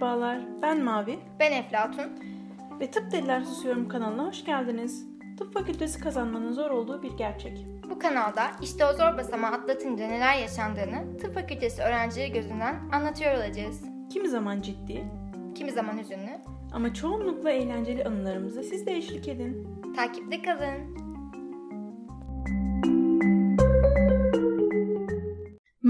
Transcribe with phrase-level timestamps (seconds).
[0.00, 2.06] Merhabalar, ben Mavi Ben Eflatun.
[2.80, 5.06] ve Tıp Deliler Susuyorum kanalına hoş geldiniz.
[5.38, 7.66] Tıp fakültesi kazanmanın zor olduğu bir gerçek.
[7.90, 13.82] Bu kanalda işte o zor basamağı atlatınca neler yaşandığını tıp fakültesi öğrencileri gözünden anlatıyor olacağız.
[14.12, 15.04] Kimi zaman ciddi
[15.54, 16.38] Kimi zaman hüzünlü.
[16.72, 19.68] ama çoğunlukla eğlenceli anılarımıza siz de eşlik edin.
[19.96, 21.07] Takipte kalın.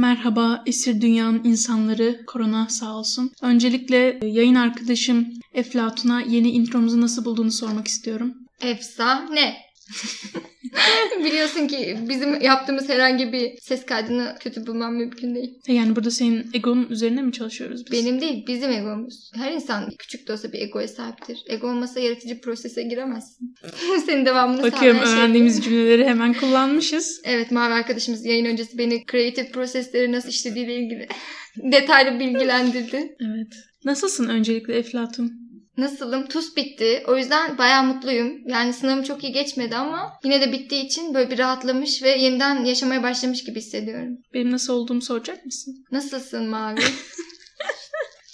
[0.08, 3.30] Merhaba esir dünyanın insanları, korona sağ olsun.
[3.42, 8.34] Öncelikle e, yayın arkadaşım Eflatun'a yeni intromuzu nasıl bulduğunu sormak istiyorum.
[8.60, 9.56] Efsane.
[11.24, 15.55] Biliyorsun ki bizim yaptığımız herhangi bir ses kaydını kötü bulmam mümkün değil.
[15.69, 17.92] E, Yani burada senin egonun üzerine mi çalışıyoruz biz?
[17.92, 19.30] Benim değil, bizim egomuz.
[19.34, 21.38] Her insan küçük de olsa bir egoya sahiptir.
[21.48, 23.55] Ego olmasa yaratıcı prosese giremezsin.
[24.06, 27.20] Senin devamını Bakıyorum şey- öğrendiğimiz cümleleri hemen kullanmışız.
[27.25, 31.09] Evet Mavi arkadaşımız yayın öncesi beni kreatif prosesleri nasıl işlediğiyle ilgili
[31.73, 33.17] detaylı bilgilendirdi.
[33.20, 33.52] Evet.
[33.84, 35.47] Nasılsın öncelikle Eflatun?
[35.78, 36.26] Nasılım?
[36.26, 37.02] TUS bitti.
[37.06, 38.32] O yüzden bayağı mutluyum.
[38.46, 42.64] Yani sınavım çok iyi geçmedi ama yine de bittiği için böyle bir rahatlamış ve yeniden
[42.64, 44.18] yaşamaya başlamış gibi hissediyorum.
[44.34, 45.84] Benim nasıl olduğumu soracak mısın?
[45.92, 46.80] Nasılsın Mavi?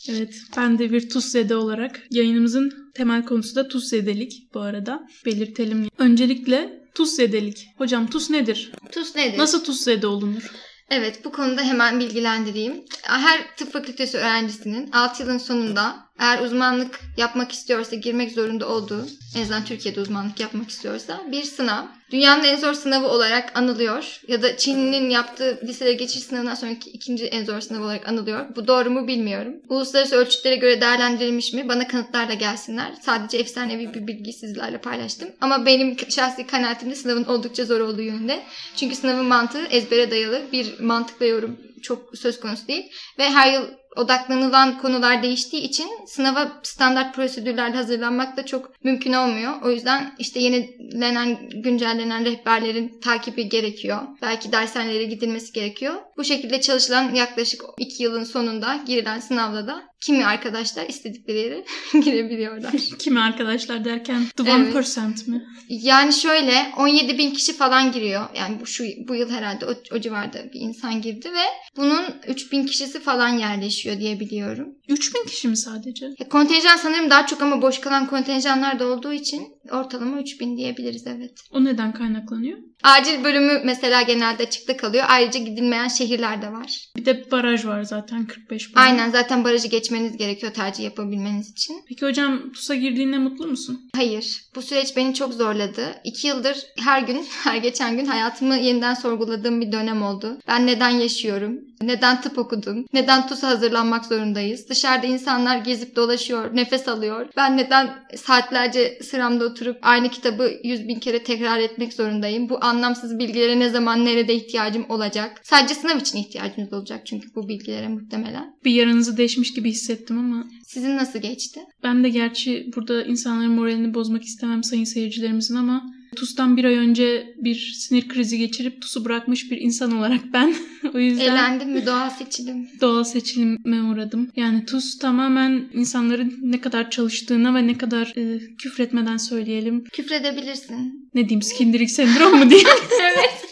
[0.09, 5.07] Evet, ben de bir tuzzede olarak yayınımızın temel konusu da tuzzedelik bu arada.
[5.27, 5.89] Belirtelim.
[5.99, 7.67] Öncelikle tuzzedelik.
[7.79, 8.73] Hocam tuz nedir?
[8.93, 9.39] TUS nedir?
[9.39, 10.51] Nasıl tuzzede olunur?
[10.91, 12.85] Evet bu konuda hemen bilgilendireyim.
[13.03, 19.43] Her tıp fakültesi öğrencisinin 6 yılın sonunda eğer uzmanlık yapmak istiyorsa girmek zorunda olduğu, en
[19.43, 21.85] azından Türkiye'de uzmanlık yapmak istiyorsa bir sınav.
[22.11, 27.25] Dünyanın en zor sınavı olarak anılıyor ya da Çin'in yaptığı lisede geçiş sınavından sonraki ikinci
[27.25, 28.57] en zor sınav olarak anılıyor.
[28.57, 29.55] Bu doğru mu bilmiyorum.
[29.69, 31.69] Uluslararası ölçütlere göre değerlendirilmiş mi?
[31.69, 32.93] Bana kanıtlarla gelsinler.
[33.03, 35.29] Sadece efsanevi bir bilgi sizlerle paylaştım.
[35.41, 38.43] Ama benim şahsi kanaatimde sınavın oldukça zor olduğu yönünde.
[38.77, 42.93] Çünkü sınavın mantığı ezbere dayalı bir mantıkla yorum çok söz konusu değil.
[43.19, 43.65] Ve her yıl
[43.97, 49.53] odaklanılan konular değiştiği için sınava standart prosedürlerle hazırlanmak da çok mümkün olmuyor.
[49.63, 53.99] O yüzden işte yenilenen, güncellenen rehberlerin takibi gerekiyor.
[54.23, 55.95] Belki dershanelere gidilmesi gerekiyor.
[56.17, 61.65] Bu şekilde çalışılan yaklaşık 2 yılın sonunda girilen sınavda da kimi arkadaşlar istedikleri yere
[62.05, 62.73] girebiliyorlar.
[62.99, 64.55] Kimi arkadaşlar derken the Evet.
[64.55, 65.45] one percent mi?
[65.69, 68.27] Yani şöyle 17 bin kişi falan giriyor.
[68.35, 71.45] Yani bu şu bu yıl herhalde o, o civarda bir insan girdi ve
[71.77, 74.69] bunun 3 bin kişisi falan yerleşiyor diye biliyorum.
[74.89, 76.07] 3000 kişi mi sadece?
[76.19, 80.57] Ya, Kontenjan sanırım daha çok ama boş kalan kontenjanlar da olduğu için ortalama 3 bin
[80.57, 81.33] diyebiliriz evet.
[81.51, 82.59] O neden kaynaklanıyor?
[82.83, 85.05] Acil bölümü mesela genelde açıkta kalıyor.
[85.09, 86.89] Ayrıca gidilmeyen şehirler de var.
[86.97, 88.89] Bir de baraj var zaten 45 baraj.
[88.89, 91.83] Aynen zaten barajı geçmeniz gerekiyor tercih yapabilmeniz için.
[91.89, 93.91] Peki hocam TUS'a girdiğinde mutlu musun?
[93.97, 94.43] Hayır.
[94.55, 95.95] Bu süreç beni çok zorladı.
[96.05, 100.39] İki yıldır her gün, her geçen gün hayatımı yeniden sorguladığım bir dönem oldu.
[100.49, 101.61] Ben neden yaşıyorum?
[101.83, 102.87] Neden tıp okudum?
[102.93, 104.69] Neden TUS'a hazırlanmak zorundayız?
[104.69, 107.29] Dışarıda insanlar gezip dolaşıyor, nefes alıyor.
[107.37, 112.49] Ben neden saatlerce sıramda oturup aynı kitabı yüz bin kere tekrar etmek zorundayım?
[112.49, 115.41] Bu anlamsız bilgilere ne zaman nerede ihtiyacım olacak?
[115.43, 118.55] Sadece sınav için ihtiyacınız olacak çünkü bu bilgilere muhtemelen.
[118.65, 121.61] Bir yarınızı değişmiş gibi hissettim ama Sizin nasıl geçti?
[121.83, 127.35] ben de gerçi burada insanların moralini bozmak istemem sayın seyircilerimizin ama TUS'tan bir ay önce
[127.45, 130.55] bir sinir krizi geçirip TUS'u bırakmış bir insan olarak ben
[130.95, 131.87] o yüzden Eğlendim mi?
[131.87, 132.69] Doğal seçilim.
[132.81, 134.31] doğal seçilime uğradım.
[134.37, 139.85] Yani TUS tamamen insanların ne kadar çalıştığına ve ne kadar e, küfretmeden söyleyelim.
[139.93, 141.09] Küfredebilirsin.
[141.15, 142.69] Ne diyeyim skindirik sendrom mu diyeyim?
[143.03, 143.44] evet.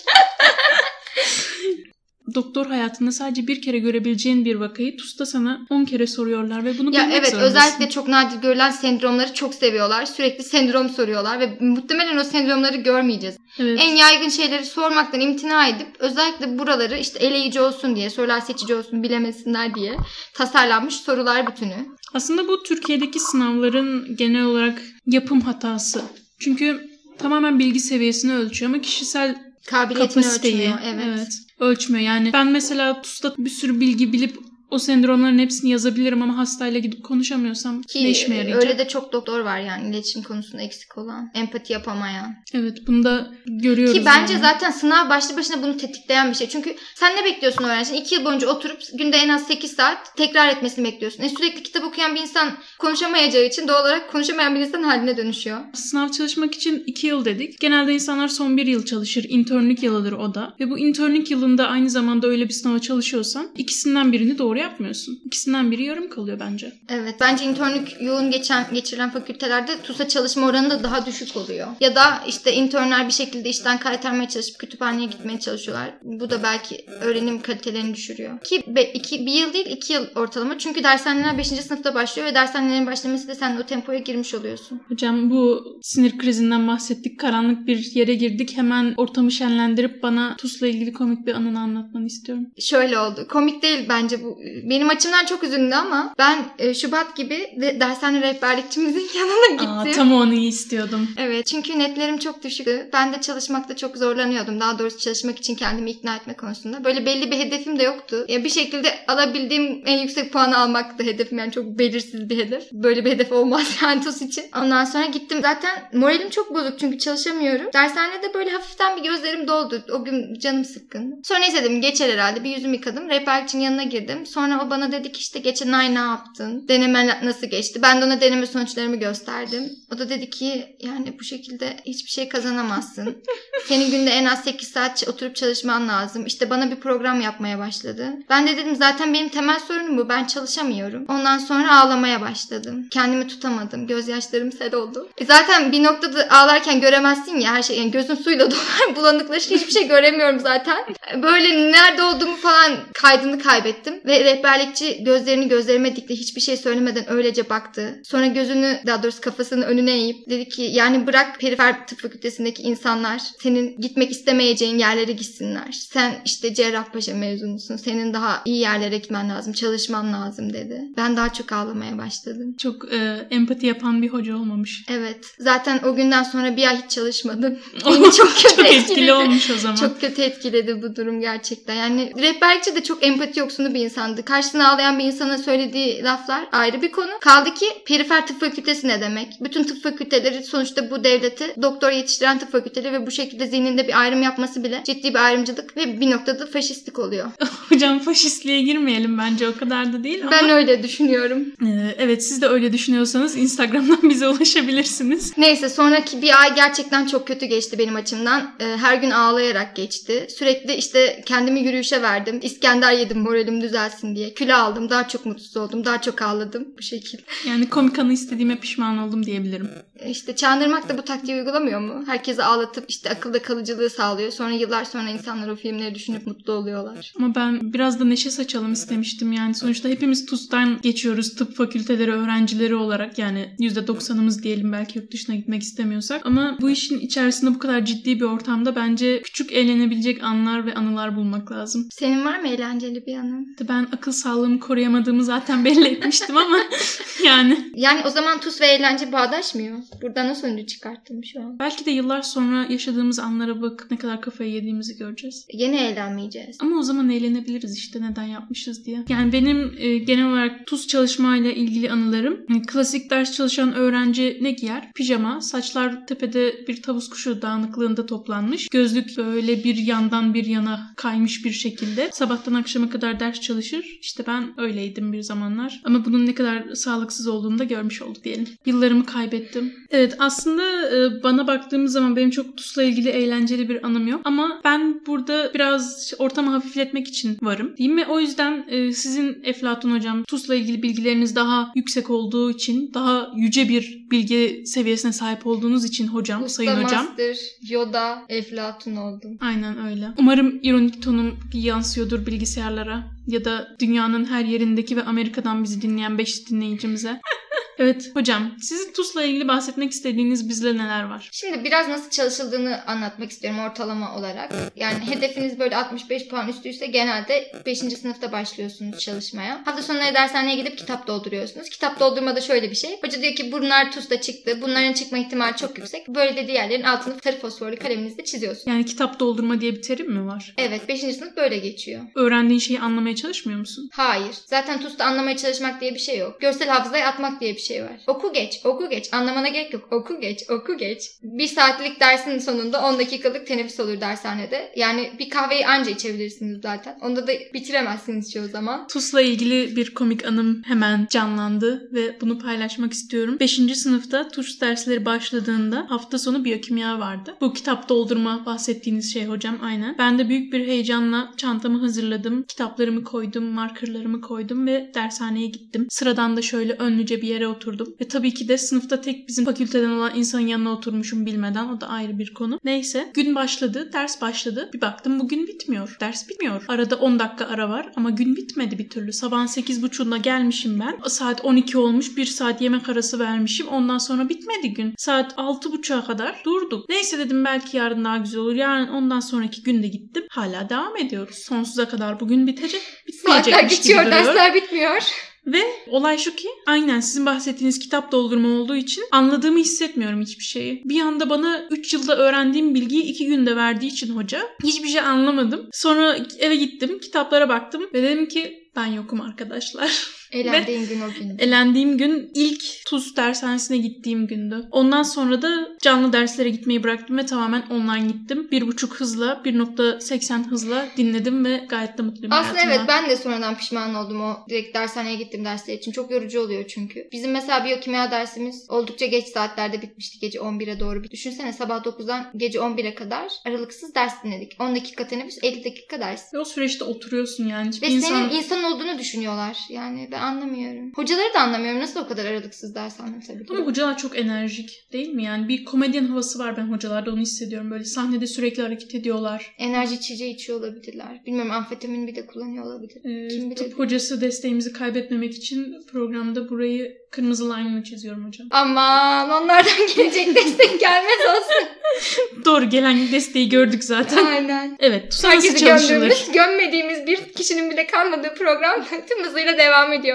[2.35, 6.95] Doktor hayatında sadece bir kere görebileceğin bir vakayı TUS'ta sana 10 kere soruyorlar ve bunu
[6.95, 7.57] Ya bilmek evet zorundasın.
[7.57, 10.07] özellikle çok nadir görülen sendromları çok seviyorlar.
[10.07, 13.37] Sürekli sendrom soruyorlar ve muhtemelen o sendromları görmeyeceğiz.
[13.59, 13.79] Evet.
[13.83, 19.03] En yaygın şeyleri sormaktan imtina edip özellikle buraları işte eleyici olsun diye, sorular seçici olsun
[19.03, 19.97] bilemesinler diye
[20.35, 21.87] tasarlanmış sorular bütünü.
[22.15, 26.03] Aslında bu Türkiye'deki sınavların genel olarak yapım hatası.
[26.41, 26.81] Çünkü
[27.19, 30.79] tamamen bilgi seviyesini ölçüyor ama kişisel Kabiliyetini kapasiteyi ölçmüyor.
[30.85, 31.29] Evet.
[31.59, 32.05] ölçmüyor.
[32.05, 37.05] Yani ben mesela TUS'ta bir sürü bilgi bilip o sendromların hepsini yazabilirim ama hastayla gidip
[37.05, 38.63] konuşamıyorsam Ki ne işime yarayacak?
[38.63, 42.35] öyle de çok doktor var yani iletişim konusunda eksik olan, empati yapamayan.
[42.55, 43.95] Evet bunu da görüyoruz.
[43.95, 44.43] Ki bence yani.
[44.43, 46.49] zaten sınav başlı başına bunu tetikleyen bir şey.
[46.49, 48.01] Çünkü sen ne bekliyorsun öğrencinin?
[48.01, 51.23] 2 yıl boyunca oturup günde en az 8 saat tekrar etmesini bekliyorsun.
[51.23, 55.59] E sürekli kitap okuyan bir insan konuşamayacağı için doğal olarak konuşamayan bir insan haline dönüşüyor.
[55.75, 57.61] Sınav çalışmak için 2 yıl dedik.
[57.61, 59.27] Genelde insanlar son 1 yıl çalışır.
[59.29, 60.55] İnternlük yılıdır o da.
[60.61, 65.21] Ve bu internlük yılında aynı zamanda öyle bir sınava çalışıyorsan ikisinden birini doğru yapmıyorsun.
[65.25, 66.73] İkisinden biri yarım kalıyor bence.
[66.89, 67.15] Evet.
[67.21, 71.67] Bence internlük yoğun geçen geçirilen fakültelerde TUS'a çalışma oranı da daha düşük oluyor.
[71.81, 75.91] Ya da işte internler bir şekilde işten kaytarmaya çalışıp kütüphaneye gitmeye çalışıyorlar.
[76.03, 78.41] Bu da belki öğrenim kalitelerini düşürüyor.
[78.41, 80.59] Ki be, iki, bir yıl değil iki yıl ortalama.
[80.59, 81.47] Çünkü dershaneler 5.
[81.47, 84.81] sınıfta başlıyor ve dershanelerin başlaması da sen de o tempoya girmiş oluyorsun.
[84.89, 87.21] Hocam bu sinir krizinden bahsettik.
[87.21, 88.57] Karanlık bir yere girdik.
[88.57, 92.47] Hemen ortamı şenlendirip bana TUS'la ilgili komik bir anını anlatmanı istiyorum.
[92.59, 93.27] Şöyle oldu.
[93.29, 94.39] Komik değil bence bu.
[94.63, 99.93] Benim açımdan çok üzüldü ama ben e, Şubat gibi de, dershane rehberlikçimizin yanına gittim.
[99.93, 101.09] Aa, tam onu istiyordum.
[101.17, 102.91] Evet çünkü netlerim çok düşüktü.
[102.93, 104.61] Ben de çalışmakta çok zorlanıyordum.
[104.61, 106.85] Daha doğrusu çalışmak için kendimi ikna etme konusunda.
[106.85, 108.25] Böyle belli bir hedefim de yoktu.
[108.29, 111.39] Ya bir şekilde alabildiğim en yüksek puanı almaktı hedefim.
[111.39, 112.73] Yani çok belirsiz bir hedef.
[112.73, 114.45] Böyle bir hedef olmaz yani TUS için.
[114.57, 115.39] Ondan sonra gittim.
[115.43, 117.67] Zaten moralim çok bozuk çünkü çalışamıyorum.
[117.75, 119.83] Dershanede böyle hafiften bir gözlerim doldu.
[119.93, 121.21] O gün canım sıkkın.
[121.25, 122.45] Sonra neyse dedim geçer herhalde.
[122.45, 123.09] Bir yüzümü yıkadım.
[123.09, 124.27] Rehberlikçinin yanına girdim.
[124.27, 126.69] Sonra o bana dedi ki işte geçen ay ne yaptın?
[126.69, 127.83] Deneme nasıl geçti?
[127.83, 129.73] Ben de ona deneme sonuçlarımı gösterdim.
[129.95, 133.05] O da dedi ki yani bu şekilde hiçbir şey kazanamazsın.
[133.69, 136.27] Senin günde en az 8 saat oturup çalışman lazım.
[136.27, 138.07] İşte bana bir program yapmaya başladı.
[138.31, 140.09] Ben de dedim zaten benim temel sorunum bu.
[140.09, 141.05] Ben çalışamıyorum.
[141.09, 142.87] Ondan sonra ağlamaya başladım.
[142.91, 143.87] Kendimi tutamadım.
[143.87, 145.09] Gözyaşlarım sel oldu.
[145.19, 147.79] E zaten bir noktada ağlarken göremezsin ya her şey.
[147.79, 148.97] Yani gözün suyla dolar.
[148.97, 150.79] Bulanıklaşınca hiçbir şey göremiyorum zaten.
[151.23, 154.01] Böyle nerede olduğumu falan kaydını kaybettim.
[154.05, 156.15] Ve rehberlikçi gözlerini gözlerime dikti.
[156.15, 158.01] Hiçbir şey söylemeden öylece baktı.
[158.05, 163.23] Sonra gözünü daha doğrusu kafasını önüne eğip dedi ki yani bırak perifer tıp fakültesindeki insanlar
[163.53, 165.73] senin gitmek istemeyeceğin yerlere gitsinler.
[165.73, 167.77] Sen işte Cerrahpaşa mezunusun.
[167.77, 169.53] Senin daha iyi yerlere gitmen lazım.
[169.53, 170.83] Çalışman lazım dedi.
[170.97, 172.55] Ben daha çok ağlamaya başladım.
[172.59, 174.85] Çok e, empati yapan bir hoca olmamış.
[174.91, 175.27] Evet.
[175.39, 177.59] Zaten o günden sonra bir ay hiç çalışmadım.
[177.87, 178.91] Beni çok kötü çok etkiledi.
[178.91, 179.77] etkili olmuş o zaman.
[179.77, 181.75] Çok kötü etkiledi bu durum gerçekten.
[181.75, 184.25] Yani rehberlikçi de çok empati yoksunu bir insandı.
[184.25, 187.11] Karşısına ağlayan bir insana söylediği laflar ayrı bir konu.
[187.21, 189.29] Kaldı ki perifer tıp fakültesi ne demek?
[189.41, 194.01] Bütün tıp fakülteleri sonuçta bu devleti doktor yetiştiren tıp fakülteleri ve bu şekilde zihninde bir
[194.01, 197.31] ayrım yapması bile ciddi bir ayrımcılık ve bir noktada faşistlik oluyor.
[197.69, 200.31] Hocam faşistliğe girmeyelim bence o kadar da değil ama.
[200.31, 201.41] Ben öyle düşünüyorum.
[201.67, 205.33] e, evet siz de öyle düşünüyorsanız Instagram'dan bize ulaşabilirsiniz.
[205.39, 208.51] Neyse sonraki bir ay gerçekten çok kötü geçti benim açımdan.
[208.61, 210.27] Ee, her gün ağlayarak geçti.
[210.39, 212.41] Sürekli işte kendimi yürüyüşe verdim.
[212.43, 214.35] İskender yedim moralim düzelsin diye.
[214.35, 214.91] Kilo aldım.
[214.91, 215.85] Daha çok mutsuz oldum.
[215.85, 217.23] Daha çok ağladım bu şekilde.
[217.49, 219.69] Yani komik anı istediğime pişman oldum diyebilirim.
[220.09, 222.05] İşte Çağındırmak da bu taktiği uygulamıyor mu?
[222.07, 224.31] Herkesi ağlatıp işte akılda kalıcılığı sağlıyor.
[224.31, 227.13] Sonra yıllar sonra insanlar o filmleri düşünüp mutlu oluyorlar.
[227.19, 229.33] Ama ben biraz da neşe saçalım istemiştim.
[229.33, 233.19] Yani sonuçta hepimiz TUS'tan geçiyoruz tıp fakülteleri öğrencileri olarak.
[233.19, 236.27] Yani %90'ımız diyelim belki yurt dışına gitmek istemiyorsak.
[236.27, 241.17] Ama bu işin içerisinde bu kadar ciddi bir ortamda bence küçük eğlenebilecek anlar ve anılar
[241.17, 241.89] bulmak lazım.
[241.91, 243.57] Senin var mı eğlenceli bir anın?
[243.69, 246.57] Ben akıl sağlığımı koruyamadığımı zaten belli etmiştim ama
[247.25, 249.79] yani Yani o zaman tuz ve eğlence bağdaşmıyor.
[250.03, 251.59] Buradan o sonucu çıkarttım şu an.
[251.59, 255.47] belki de yıllar sonra yaşadığımız anlara bakıp ne kadar kafayı yediğimizi göreceğiz.
[255.53, 256.57] Yine eğlenmeyeceğiz.
[256.61, 259.05] Ama o zaman eğlenebiliriz işte neden yapmışız diye.
[259.09, 264.51] Yani benim e, genel olarak tuz çalışmayla ilgili anılarım e, klasik ders çalışan öğrenci ne
[264.51, 264.93] giyer?
[264.93, 268.69] Pijama, saçlar tepede bir tavus kuşu dağınıklığında toplanmış.
[268.69, 272.11] Gözlük böyle bir yandan bir yana kaymış bir şekilde.
[272.13, 273.99] Sabahtan akşama kadar ders çalışır.
[274.01, 275.81] İşte ben öyleydim bir zamanlar.
[275.85, 278.49] Ama bunun ne kadar sağlıksız olduğunu da görmüş olduk diyelim.
[278.67, 279.73] Yıllarımı kaybettim.
[279.91, 280.63] Evet aslında
[280.97, 284.21] e, bana baktığımız zaman benim çok TUS'la ilgili eğlenceli bir anım yok.
[284.25, 287.77] Ama ben burada biraz ortamı hafifletmek için varım.
[287.79, 288.07] Değil mi?
[288.09, 293.69] O yüzden e, sizin Eflatun hocam TUS'la ilgili bilgileriniz daha yüksek olduğu için, daha yüce
[293.69, 297.07] bir bilgi seviyesine sahip olduğunuz için hocam, Usta sayın hocam.
[297.07, 297.37] Master,
[297.69, 299.39] Yoda, Eflatun oldum.
[299.41, 300.09] Aynen öyle.
[300.19, 306.51] Umarım ironik tonum yansıyordur bilgisayarlara ya da dünyanın her yerindeki ve Amerika'dan bizi dinleyen 5
[306.51, 307.21] dinleyicimize.
[307.79, 311.29] evet hocam sizin TUS'la ilgili bahsetmek istediğiniz bizde neler var?
[311.33, 314.53] Şimdi biraz nasıl çalışıldığını anlatmak istiyorum ortalama olarak.
[314.77, 317.79] Yani hedefiniz böyle 65 puan üstüyse genelde 5.
[317.79, 319.63] sınıfta başlıyorsunuz çalışmaya.
[319.65, 321.69] Hafta sonları dershaneye gidip kitap dolduruyorsunuz.
[321.69, 322.99] Kitap doldurmada şöyle bir şey.
[323.03, 324.59] Hoca diyor ki bunlar TUS'ta çıktı.
[324.63, 326.09] Bunların çıkma ihtimali çok yüksek.
[326.09, 328.67] Böyle dediği yerlerin altını sarı fosforlu kaleminizle çiziyorsunuz.
[328.67, 330.55] Yani kitap doldurma diye bir terim mi var?
[330.59, 331.01] Evet 5.
[331.01, 332.03] sınıf böyle geçiyor.
[332.15, 333.91] Öğrendiğin şeyi anlamaya çalışmıyor musun?
[333.93, 334.35] Hayır.
[334.47, 336.41] Zaten TUS'ta anlamaya çalışmak diye bir şey yok.
[336.41, 338.01] Görsel hafızaya atmak diye bir şey var.
[338.07, 339.09] Oku geç, oku geç.
[339.13, 339.89] Anlamana gerek yok.
[339.93, 341.03] Oku geç, oku geç.
[341.23, 344.73] Bir saatlik dersin sonunda 10 dakikalık teneffüs olur dershanede.
[344.77, 346.99] Yani bir kahveyi anca içebilirsiniz zaten.
[347.03, 348.87] Onda da bitiremezsiniz çoğu zaman.
[348.87, 353.37] TUS'la ilgili bir komik anım hemen canlandı ve bunu paylaşmak istiyorum.
[353.41, 353.53] 5.
[353.75, 357.37] sınıfta TUS dersleri başladığında hafta sonu biyokimya vardı.
[357.41, 359.95] Bu kitap doldurma bahsettiğiniz şey hocam aynen.
[359.99, 362.43] Ben de büyük bir heyecanla çantamı hazırladım.
[362.43, 365.87] Kitaplarımı koydum, markerlarımı koydum ve dershaneye gittim.
[365.91, 367.95] Sıradan da şöyle önlüce bir yere oturdum.
[368.01, 371.69] Ve tabii ki de sınıfta tek bizim fakülteden olan insanın yanına oturmuşum bilmeden.
[371.69, 372.59] O da ayrı bir konu.
[372.65, 374.71] Neyse gün başladı, ders başladı.
[374.75, 375.97] Bir baktım bugün bitmiyor.
[376.01, 376.65] Ders bitmiyor.
[376.69, 379.13] Arada 10 dakika ara var ama gün bitmedi bir türlü.
[379.13, 380.99] Sabahın 8.30'unda gelmişim ben.
[381.09, 382.17] Saat 12 olmuş.
[382.17, 383.69] Bir saat yemek arası vermişim.
[383.69, 384.95] Ondan sonra bitmedi gün.
[384.99, 386.89] Saat 6.30'a kadar durduk.
[386.89, 388.55] Neyse dedim belki yarın daha güzel olur.
[388.55, 390.25] Yarın ondan sonraki günde gittim.
[390.31, 391.37] Hala devam ediyoruz.
[391.37, 392.83] Sonsuza kadar bugün bitecek.
[392.83, 394.27] Saatler Bitmeyecekmiş gibi geçiyor, duruyor.
[394.27, 395.03] dersler bitmiyor.
[395.47, 400.83] Ve olay şu ki aynen sizin bahsettiğiniz kitap doldurma olduğu için anladığımı hissetmiyorum hiçbir şeyi.
[400.85, 405.69] Bir anda bana 3 yılda öğrendiğim bilgiyi 2 günde verdiği için hoca hiçbir şey anlamadım.
[405.73, 410.09] Sonra eve gittim kitaplara baktım ve dedim ki ben yokum arkadaşlar.
[410.33, 411.39] Eğlendiğin gün o gün.
[411.39, 414.65] Elendiğim gün ilk TUS dershanesine gittiğim gündü.
[414.71, 418.49] Ondan sonra da canlı derslere gitmeyi bıraktım ve tamamen online gittim.
[418.53, 422.79] 1.5 hızla, 1.80 hızla dinledim ve gayet de mutluyum Aslında hayatımdan.
[422.79, 425.93] evet ben de sonradan pişman oldum o direkt dershaneye gittim dersler için.
[425.93, 427.09] Çok yorucu oluyor çünkü.
[427.13, 430.19] Bizim mesela biyokimya dersimiz oldukça geç saatlerde bitmişti.
[430.21, 431.05] Gece 11'e doğru.
[431.11, 434.57] Düşünsene sabah 9'dan gece 11'e kadar aralıksız ders dinledik.
[434.61, 436.35] 10 dakika teneffüs 50 dakika ders.
[436.35, 437.69] Ve o süreçte oturuyorsun yani.
[437.69, 438.09] Hiçbir Ve insan...
[438.09, 439.57] senin insan olduğunu düşünüyorlar.
[439.71, 440.93] Yani ben anlamıyorum.
[440.95, 441.81] Hocaları da anlamıyorum.
[441.81, 443.57] Nasıl o kadar aralıksız ders anlatabiliyor?
[443.57, 445.25] Ama hocalar çok enerjik değil mi?
[445.25, 447.71] Yani bir komedyen havası var ben hocalarda onu hissediyorum.
[447.71, 449.55] Böyle sahnede sürekli hareket ediyorlar.
[449.59, 451.21] Enerji içeceği içiyor olabilirler.
[451.27, 452.97] Bilmiyorum amfetamin bir de kullanıyor olabilir.
[453.05, 453.57] Ee, Kim bilir?
[453.57, 458.49] tıp hocası desteğimizi kaybetmemek için programda burayı kırmızı line'la çiziyorum hocam.
[458.51, 461.69] Aman onlardan gelecek destek gelmez olsun.
[462.45, 464.27] Doğru gelen desteği gördük zaten.
[464.27, 464.77] Aynen.
[464.81, 470.12] Evet Herkesi gömdüğümüz, gömmediğimiz bir kişinin bile kalmadığı program tüm hızıyla devam ediyor.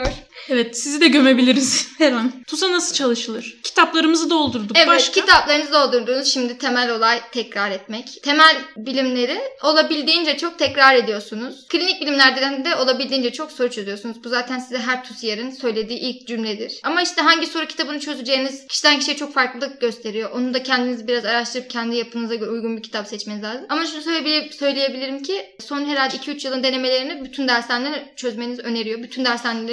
[0.49, 2.31] Evet sizi de gömebiliriz her an.
[2.47, 3.57] TUS'a nasıl çalışılır?
[3.63, 4.77] Kitaplarımızı doldurduk.
[4.77, 5.21] Evet Başka?
[5.21, 6.27] kitaplarınızı doldurdunuz.
[6.33, 8.23] Şimdi temel olay tekrar etmek.
[8.23, 11.67] Temel bilimleri olabildiğince çok tekrar ediyorsunuz.
[11.69, 14.23] Klinik bilimlerden de olabildiğince çok soru çözüyorsunuz.
[14.23, 16.79] Bu zaten size her TUSYER'in söylediği ilk cümledir.
[16.83, 20.31] Ama işte hangi soru kitabını çözeceğiniz kişiden kişiye çok farklılık gösteriyor.
[20.31, 23.65] Onu da kendiniz biraz araştırıp kendi yapınıza göre uygun bir kitap seçmeniz lazım.
[23.69, 29.03] Ama şunu söyleye- söyleyebilirim ki son herhalde 2-3 yılın denemelerini bütün dershaneler çözmeniz öneriyor.
[29.03, 29.25] Bütün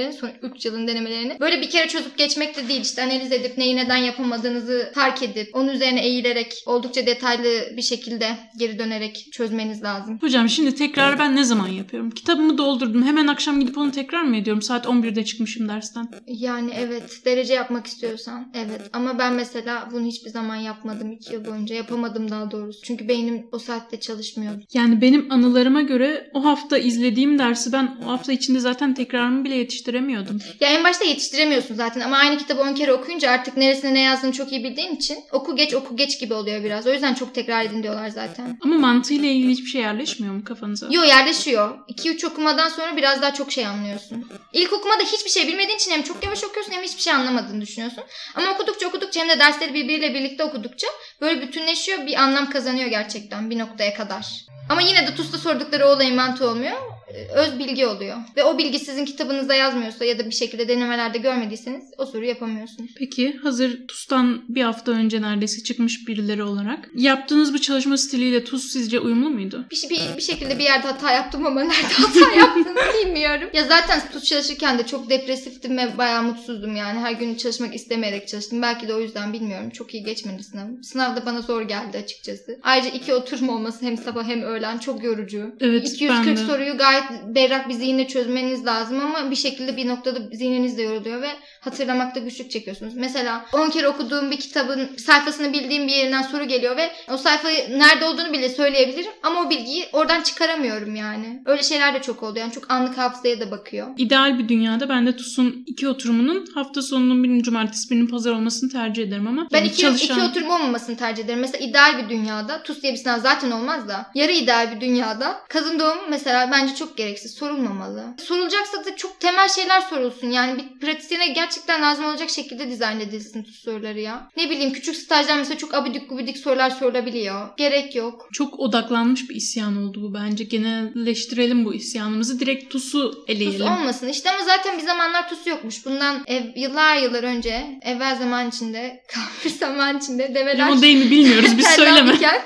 [0.05, 1.41] dershanelerin son 3 yılın denemelerini.
[1.41, 2.81] Böyle bir kere çözüp geçmek de değil.
[2.81, 8.29] İşte analiz edip neyi neden yapamadığınızı fark edip onun üzerine eğilerek oldukça detaylı bir şekilde
[8.59, 10.19] geri dönerek çözmeniz lazım.
[10.21, 12.11] Hocam şimdi tekrar ben ne zaman yapıyorum?
[12.11, 13.03] Kitabımı doldurdum.
[13.03, 14.63] Hemen akşam gidip onu tekrar mı ediyorum?
[14.63, 16.09] Saat 11'de çıkmışım dersten.
[16.27, 21.45] Yani evet derece yapmak istiyorsan evet ama ben mesela bunu hiçbir zaman yapmadım 2 yıl
[21.45, 22.81] boyunca yapamadım daha doğrusu.
[22.83, 24.63] Çünkü beynim o saatte çalışmıyordu.
[24.75, 29.57] Yani benim anılarıma göre o hafta izlediğim dersi ben o hafta içinde zaten tekrarımı bile
[29.95, 30.41] yetiştiremiyordum.
[30.61, 34.33] Ya en başta yetiştiremiyorsun zaten ama aynı kitabı 10 kere okuyunca artık neresine ne yazdığını
[34.33, 36.87] çok iyi bildiğin için oku geç oku geç gibi oluyor biraz.
[36.87, 38.59] O yüzden çok tekrar edin diyorlar zaten.
[38.63, 40.87] Ama mantığıyla ilgili hiçbir şey yerleşmiyor mu kafanıza?
[40.91, 41.79] Yo yerleşiyor.
[41.89, 44.31] 2-3 okumadan sonra biraz daha çok şey anlıyorsun.
[44.53, 48.05] İlk okumada hiçbir şey bilmediğin için hem çok yavaş okuyorsun hem hiçbir şey anlamadığını düşünüyorsun.
[48.35, 50.87] Ama okudukça okudukça hem de dersleri birbiriyle birlikte okudukça
[51.21, 54.27] böyle bütünleşiyor bir anlam kazanıyor gerçekten bir noktaya kadar.
[54.71, 56.94] Ama yine de TUS'ta sordukları o olayın mantığı olmuyor.
[57.15, 58.17] Ee, Öz bilgi oluyor.
[58.37, 62.91] Ve o bilgi sizin kitabınızda yazmıyorsa ya da bir şekilde denemelerde görmediyseniz o soruyu yapamıyorsunuz.
[62.97, 68.73] Peki hazır TUS'tan bir hafta önce neredeyse çıkmış birileri olarak yaptığınız bu çalışma stiliyle TUS
[68.73, 69.65] sizce uyumlu muydu?
[69.71, 73.49] Bir, bir, bir şekilde bir yerde hata yaptım ama nerede hata yaptığımı bilmiyorum.
[73.53, 77.01] Ya zaten TUS çalışırken de çok depresiftim ve bayağı mutsuzdum yani.
[77.01, 78.63] Her gün çalışmak istemeyerek çalıştım.
[78.63, 79.71] Belki de o yüzden bilmiyorum.
[79.71, 80.83] Çok iyi geçmedi sınavım.
[80.85, 82.59] Sınav da bana zor geldi açıkçası.
[82.63, 85.55] Ayrıca iki oturum olması hem sabah hem öğlen çok yorucu.
[85.61, 86.47] Evet, 240 ben de.
[86.47, 91.23] soruyu gayet berrak bir zihinle çözmeniz lazım ama bir şekilde bir noktada zihniniz de yoruluyor
[91.23, 91.29] ve
[91.61, 92.95] hatırlamakta güçlük çekiyorsunuz.
[92.95, 97.79] Mesela 10 kere okuduğum bir kitabın sayfasını bildiğim bir yerinden soru geliyor ve o sayfayı
[97.79, 101.43] nerede olduğunu bile söyleyebilirim ama o bilgiyi oradan çıkaramıyorum yani.
[101.47, 102.39] Öyle şeyler de çok oldu.
[102.39, 103.89] Yani çok anlık hafızaya da bakıyor.
[103.97, 108.71] İdeal bir dünyada ben de TUS'un iki oturumunun hafta sonunun birinin cumartesi birinin pazar olmasını
[108.71, 111.41] tercih ederim ama Ben yani iki, iki oturum olmamasını tercih ederim.
[111.41, 115.41] Mesela ideal bir dünyada TUS diye bir sınav zaten olmaz da yarı ideal bir dünyada
[115.49, 117.35] kadın doğum mesela bence çok çok gereksiz.
[117.35, 118.15] Sorulmamalı.
[118.19, 120.31] Sorulacaksa da çok temel şeyler sorulsun.
[120.31, 124.29] Yani bir pratisyene gerçekten lazım olacak şekilde dizayn edilsin soruları ya.
[124.37, 127.49] Ne bileyim küçük stajlar mesela çok abidik gubidik sorular sorulabiliyor.
[127.57, 128.29] Gerek yok.
[128.33, 130.45] Çok odaklanmış bir isyan oldu bu bence.
[130.45, 132.41] Genelleştirelim bu isyanımızı.
[132.41, 133.59] Direkt TUS'u eleyelim.
[133.59, 134.09] Tuz olmasın.
[134.09, 135.87] İşte ama zaten bir zamanlar tuz yokmuş.
[135.87, 141.11] Bundan ev, yıllar yıllar önce evvel zaman içinde, kafir zaman içinde develer Yalan değil mi
[141.11, 142.19] bilmiyoruz biz söyleme.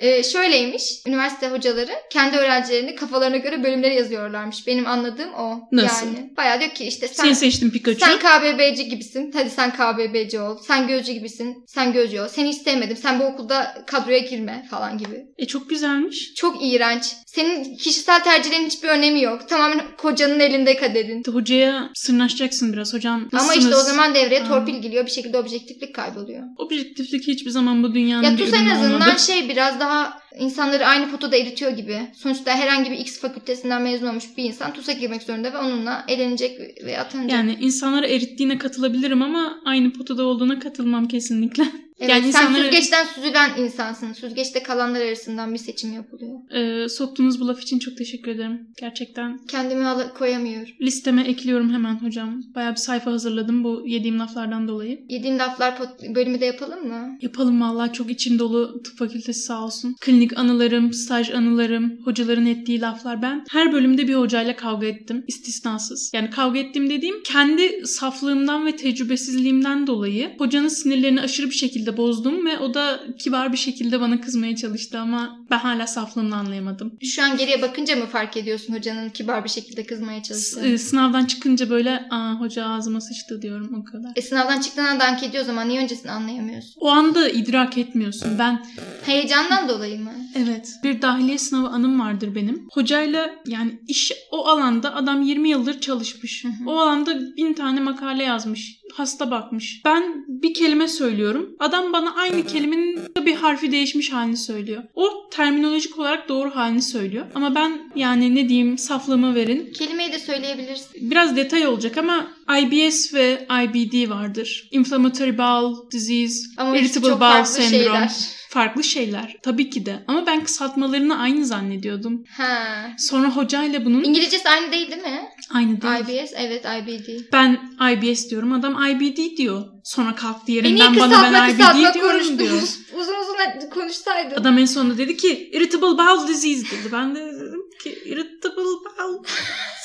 [0.00, 0.82] Terlanırken, e, şöyleymiş.
[1.06, 4.66] Üniversite hocaları kendi öğrencilerini kafalarına göre bölümleri yazıyorlarmış.
[4.66, 5.60] Benim anladığım o.
[5.72, 6.06] Nasıl?
[6.06, 8.00] Yani bayağı diyor ki işte sen Seni seçtim Pikachu.
[8.00, 9.30] sen KBB'ci gibisin.
[9.34, 10.58] Hadi sen KBB'ci ol.
[10.66, 11.64] Sen gözcü gibisin.
[11.66, 12.28] Sen gözcü ol.
[12.28, 12.96] Seni hiç sevmedim.
[12.96, 15.26] Sen bu okulda kadroya girme falan gibi.
[15.38, 16.34] E çok güzelmiş.
[16.34, 17.04] Çok iğrenç.
[17.26, 19.48] Senin kişisel tercihlerin hiçbir önemi yok.
[19.48, 21.22] Tamamen kocanın elinde kaderin.
[21.32, 23.14] Hocaya sırnaşacaksın biraz hocam.
[23.14, 23.64] Ama nasılsınız?
[23.64, 25.06] işte o zaman devreye torpil giriyor.
[25.06, 26.42] Bir şekilde objektiflik kayboluyor.
[26.56, 29.18] Objektiflik hiçbir zaman bu dünyanın Ya bir TUS en ürünü azından olmadı.
[29.18, 31.98] şey biraz daha start insanları aynı potada eritiyor gibi.
[32.16, 36.58] Sonuçta herhangi bir X fakültesinden mezun olmuş bir insan TUS'a girmek zorunda ve onunla elenecek
[36.84, 37.30] ve atanacak.
[37.32, 41.62] Yani insanları erittiğine katılabilirim ama aynı potada olduğuna katılmam kesinlikle.
[42.00, 44.12] evet, yani sen insanları- süzgeçten süzülen insansın.
[44.12, 46.38] Süzgeçte kalanlar arasından bir seçim yapılıyor.
[46.50, 48.60] Ee, soktuğunuz bu laf için çok teşekkür ederim.
[48.80, 50.68] Gerçekten Kendimi al- koyamıyorum.
[50.80, 52.40] listeme ekliyorum hemen hocam.
[52.54, 54.98] Bayağı bir sayfa hazırladım bu yediğim laflardan dolayı.
[55.08, 55.74] Yediğin laflar
[56.14, 57.18] bölümü de yapalım mı?
[57.22, 59.96] Yapalım vallahi çok içim dolu tıp fakültesi sağ olsun.
[60.00, 63.22] Klinik anılarım, staj anılarım, hocaların ettiği laflar.
[63.22, 65.24] Ben her bölümde bir hocayla kavga ettim.
[65.28, 66.10] istisnasız.
[66.14, 72.46] Yani kavga ettim dediğim kendi saflığımdan ve tecrübesizliğimden dolayı hocanın sinirlerini aşırı bir şekilde bozdum
[72.46, 76.92] ve o da kibar bir şekilde bana kızmaya çalıştı ama ben hala saflığını anlayamadım.
[77.02, 80.66] Şu an geriye bakınca mı fark ediyorsun hocanın kibar bir şekilde kızmaya çalıştığını?
[80.66, 84.12] e, sınavdan çıkınca böyle aa hoca ağzıma sıçtı diyorum o kadar.
[84.16, 86.74] E sınavdan çıktığında dank ediyor o zaman niye öncesini anlayamıyorsun?
[86.80, 88.38] O anda idrak etmiyorsun.
[88.38, 88.64] Ben
[89.06, 90.07] Heyecandan dolayı mı?
[90.34, 90.74] Evet.
[90.84, 92.68] Bir dahiliye sınavı anım vardır benim.
[92.72, 96.44] Hocayla yani iş o alanda adam 20 yıldır çalışmış.
[96.66, 98.78] O alanda bin tane makale yazmış.
[98.94, 99.80] Hasta bakmış.
[99.84, 101.56] Ben bir kelime söylüyorum.
[101.58, 104.82] Adam bana aynı kelimenin bir harfi değişmiş halini söylüyor.
[104.94, 107.26] O terminolojik olarak doğru halini söylüyor.
[107.34, 109.72] Ama ben yani ne diyeyim saflığımı verin.
[109.72, 111.10] Kelimeyi de söyleyebilirsin.
[111.10, 112.26] Biraz detay olacak ama
[112.60, 114.68] IBS ve IBD vardır.
[114.70, 117.70] Inflammatory Bowel Disease, Ama Irritable çok Bowel farklı Syndrome.
[117.84, 118.12] şeyler.
[118.48, 120.04] Farklı şeyler tabii ki de.
[120.06, 122.24] Ama ben kısaltmalarını aynı zannediyordum.
[122.36, 122.86] Ha.
[122.98, 125.28] Sonra hocayla bunun İngilizcesi aynı değil değil mi?
[125.50, 126.22] aynı değil.
[126.24, 127.32] IBS evet IBD.
[127.32, 127.60] Ben
[127.92, 128.52] IBS diyorum.
[128.52, 129.64] Adam IBD diyor.
[129.84, 132.52] Sonra kalktı yerinden bana kısaltma ben IBD diyorum diyor.
[133.00, 134.36] uzun uzun konuşsaydın.
[134.40, 136.92] Adam en sonunda dedi ki irritable bowel disease dedi.
[136.92, 139.32] Ben de dedim ki irritable bowel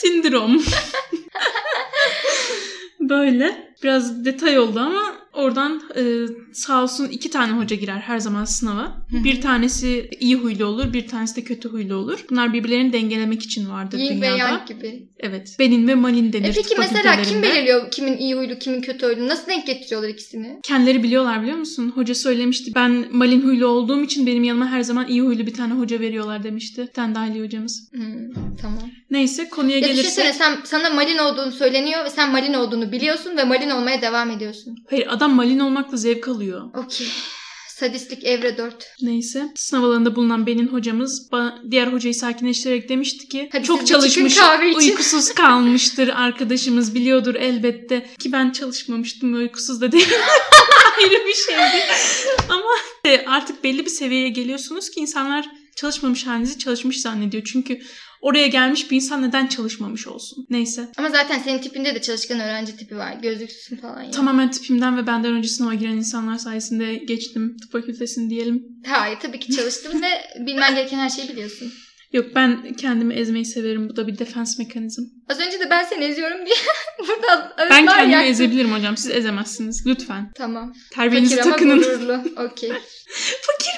[0.02, 0.60] syndrome.
[3.00, 3.73] Böyle.
[3.84, 5.02] Biraz detay oldu ama
[5.34, 6.02] oradan e,
[6.54, 8.82] sağ olsun iki tane hoca girer her zaman sınava.
[9.12, 9.24] Hı hı.
[9.24, 12.26] Bir tanesi iyi huylu olur, bir tanesi de kötü huylu olur.
[12.30, 14.38] Bunlar birbirlerini dengelemek için vardır Yin ve dünyada.
[14.50, 15.08] yang gibi.
[15.20, 15.56] Evet.
[15.60, 19.28] Benin ve Malin denir E peki mesela kim belirliyor kimin iyi huylu kimin kötü huylu?
[19.28, 20.60] Nasıl denk getiriyorlar ikisini?
[20.64, 21.92] Kendileri biliyorlar biliyor musun?
[21.96, 22.72] Hoca söylemişti.
[22.76, 26.44] Ben Malin huylu olduğum için benim yanıma her zaman iyi huylu bir tane hoca veriyorlar
[26.44, 26.82] demişti.
[26.82, 27.90] Bir tane dahili hocamız.
[27.92, 28.04] Hmm,
[28.62, 28.80] tamam.
[29.12, 30.00] Neyse konuya Ya gelirse.
[30.02, 34.32] düşünsene sen, sana malin olduğunu söyleniyor ve sen malin olduğunu biliyorsun ve malin olmaya devam
[34.32, 34.76] ediyorsun.
[34.90, 36.62] Hayır adam Malin olmakla zevk alıyor.
[36.86, 37.08] Okey.
[37.80, 38.86] Sadistlik evre 4.
[39.02, 39.48] Neyse.
[39.56, 41.30] Sınav alanında bulunan Benin hocamız
[41.72, 48.10] diğer hocayı sakinleştirerek demişti ki Hadi çok çalışmış, kahve için." uykusuz kalmıştır arkadaşımız biliyordur elbette
[48.20, 50.10] ki ben çalışmamıştım uykusuz da değil.
[50.98, 51.84] Ayrı bir şeydi.
[52.50, 52.72] Ama
[53.28, 57.44] artık belli bir seviyeye geliyorsunuz ki insanlar çalışmamış halinizi çalışmış zannediyor.
[57.44, 57.80] Çünkü
[58.24, 60.46] oraya gelmiş bir insan neden çalışmamış olsun?
[60.50, 60.88] Neyse.
[60.98, 63.14] Ama zaten senin tipinde de çalışkan öğrenci tipi var.
[63.22, 64.12] Gözlüksüzsün falan ya.
[64.12, 68.64] Tamamen tipimden ve benden önce sınava giren insanlar sayesinde geçtim tıp fakültesini diyelim.
[68.88, 70.08] Hayır tabii ki çalıştım ve
[70.46, 71.72] bilmen gereken her şeyi biliyorsun.
[72.14, 73.90] Yok ben kendimi ezmeyi severim.
[73.90, 75.02] Bu da bir defens mekanizm.
[75.30, 76.56] Az önce de ben seni eziyorum diye
[77.00, 78.30] burada Ben kendimi yaktın.
[78.32, 78.98] ezebilirim hocam.
[78.98, 79.84] Siz ezemezsiniz.
[79.88, 80.32] Lütfen.
[80.36, 80.74] Tamam.
[80.92, 81.78] Terbiyenizi Fakir ama takının.
[81.78, 82.14] gururlu.
[82.42, 82.70] Okey.
[83.42, 83.74] Fakir?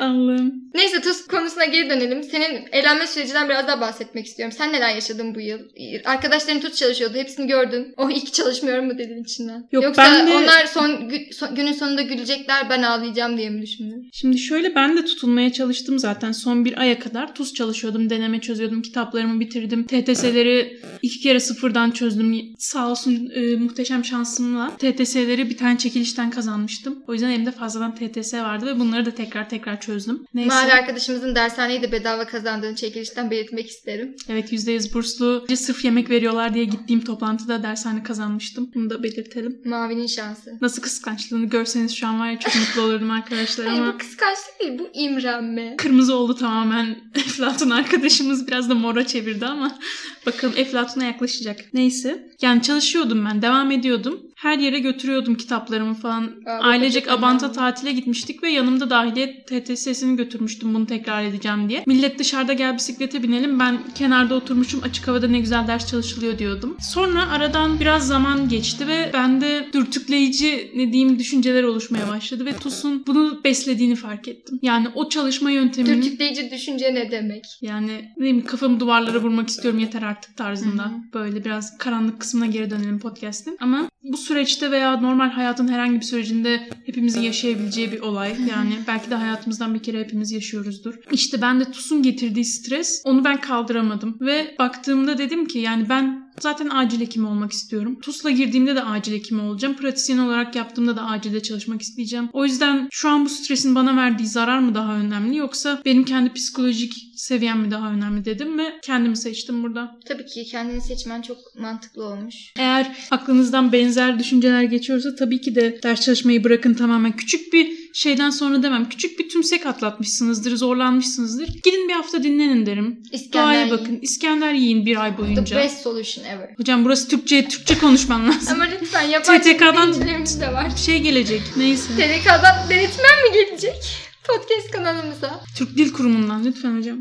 [0.00, 0.54] Allah'ım.
[0.74, 2.22] Neyse tuz konusuna geri dönelim.
[2.22, 4.54] Senin eğlenme sürecinden biraz daha bahsetmek istiyorum.
[4.58, 5.58] Sen neler yaşadın bu yıl?
[6.04, 7.14] Arkadaşların tuz çalışıyordu.
[7.18, 7.94] Hepsini gördün.
[7.96, 9.68] Oh iyi ki çalışmıyorum mu dedin içinden.
[9.72, 14.08] Yok, Yoksa ben de- onlar son, son- günün sonunda gülecekler ben ağlayacağım diye mi düşündün?
[14.12, 16.32] Şimdi şöyle ben de tutulmaya çalıştım zaten.
[16.32, 18.10] Son bir aya kadar tuz çalışıyordum.
[18.10, 18.82] Deneme çözüyordum.
[18.82, 19.86] Kitaplarımı bitirdim.
[19.86, 22.26] TTS'leri iki kere sıfırdan çözdüm.
[22.58, 27.02] Sağ olsun e, muhteşem şansımla TTS'leri bir tane çekilişten kazanmıştım.
[27.08, 30.26] O yüzden elimde fazladan TTS vardı ve bunları da tekrar tekrar çözdüm.
[30.34, 30.48] Neyse.
[30.48, 34.16] Mavi arkadaşımızın dershaneyi de bedava kazandığını çekilişten belirtmek isterim.
[34.28, 35.46] Evet %100 burslu.
[35.56, 38.70] Sırf yemek veriyorlar diye gittiğim toplantıda dershane kazanmıştım.
[38.74, 39.60] Bunu da belirtelim.
[39.64, 40.58] Mavinin şansı.
[40.60, 44.60] Nasıl kıskançlığını görseniz şu an var ya çok mutlu olurdum arkadaşlar Hayır ama bu kıskançlık
[44.60, 45.76] değil bu imrenme.
[45.76, 46.98] kırmızı oldu tamamen.
[47.14, 49.78] Eflatun arkadaşımız biraz da mora çevirdi ama
[50.26, 51.60] bakalım Eflatun'a yaklaşacak.
[51.74, 52.28] Neyse.
[52.42, 53.42] Yani çalışıyordum ben.
[53.42, 54.20] Devam ediyordum.
[54.36, 56.30] Her yere götürüyordum kitaplarımı falan.
[56.46, 61.82] Aa, Ailecek Abant'a tatile gitmiştik ve yanımda dahiliye TTS'sini götürmüştüm bunu tekrar edeceğim diye.
[61.86, 63.60] Millet dışarıda gel bisiklete binelim.
[63.60, 66.76] Ben kenarda oturmuşum açık havada ne güzel ders çalışılıyor diyordum.
[66.80, 73.04] Sonra aradan biraz zaman geçti ve bende dürtükleyici ne diyeyim düşünceler oluşmaya başladı ve TUS'un
[73.06, 74.58] bunu beslediğini fark ettim.
[74.62, 77.44] Yani o çalışma yönteminin Dürtükleyici düşünce ne demek?
[77.62, 80.84] yani ne bileyim kafamı duvarlara vurmak istiyorum yeter artık tarzında.
[80.84, 81.12] Hı hı.
[81.14, 83.56] Böyle biraz karanlık kısmına geri dönelim podcast'in.
[83.60, 88.36] Ama bu süreçte veya normal hayatın herhangi bir sürecinde hepimizin yaşayabileceği bir olay.
[88.50, 90.94] Yani belki de hayatımızdan bir kere hepimiz yaşıyoruzdur.
[91.12, 94.16] İşte ben de TUS'un getirdiği stres onu ben kaldıramadım.
[94.20, 97.98] Ve baktığımda dedim ki yani ben Zaten acil hekim olmak istiyorum.
[98.00, 99.76] TUS'la girdiğimde de acil hekim olacağım.
[99.76, 102.28] Pratisyen olarak yaptığımda da acilde çalışmak isteyeceğim.
[102.32, 106.32] O yüzden şu an bu stresin bana verdiği zarar mı daha önemli yoksa benim kendi
[106.32, 109.98] psikolojik seviyem mi daha önemli dedim ve kendimi seçtim burada.
[110.08, 112.34] Tabii ki kendini seçmen çok mantıklı olmuş.
[112.58, 117.16] Eğer aklınızdan benzer düşünceler geçiyorsa tabii ki de ders çalışmayı bırakın tamamen.
[117.16, 118.88] Küçük bir şeyden sonra demem.
[118.88, 121.48] Küçük bir tümsek atlatmışsınızdır, zorlanmışsınızdır.
[121.62, 123.02] Gidin bir hafta dinlenin derim.
[123.12, 123.78] İskender Doğaya yiyin.
[123.78, 123.98] bakın.
[124.02, 125.56] İskender yiyin bir ay The boyunca.
[125.56, 126.54] best solution ever.
[126.56, 128.54] Hocam burası Türkçe, Türkçe konuşman lazım.
[128.54, 130.70] Ama lütfen yabancı dinleyicilerimiz de var.
[130.86, 131.42] Şey gelecek.
[131.56, 131.88] Neyse.
[131.96, 134.06] TDK'dan denetmen mi gelecek?
[134.28, 135.40] Podcast kanalımıza.
[135.58, 136.98] Türk Dil Kurumu'ndan lütfen hocam.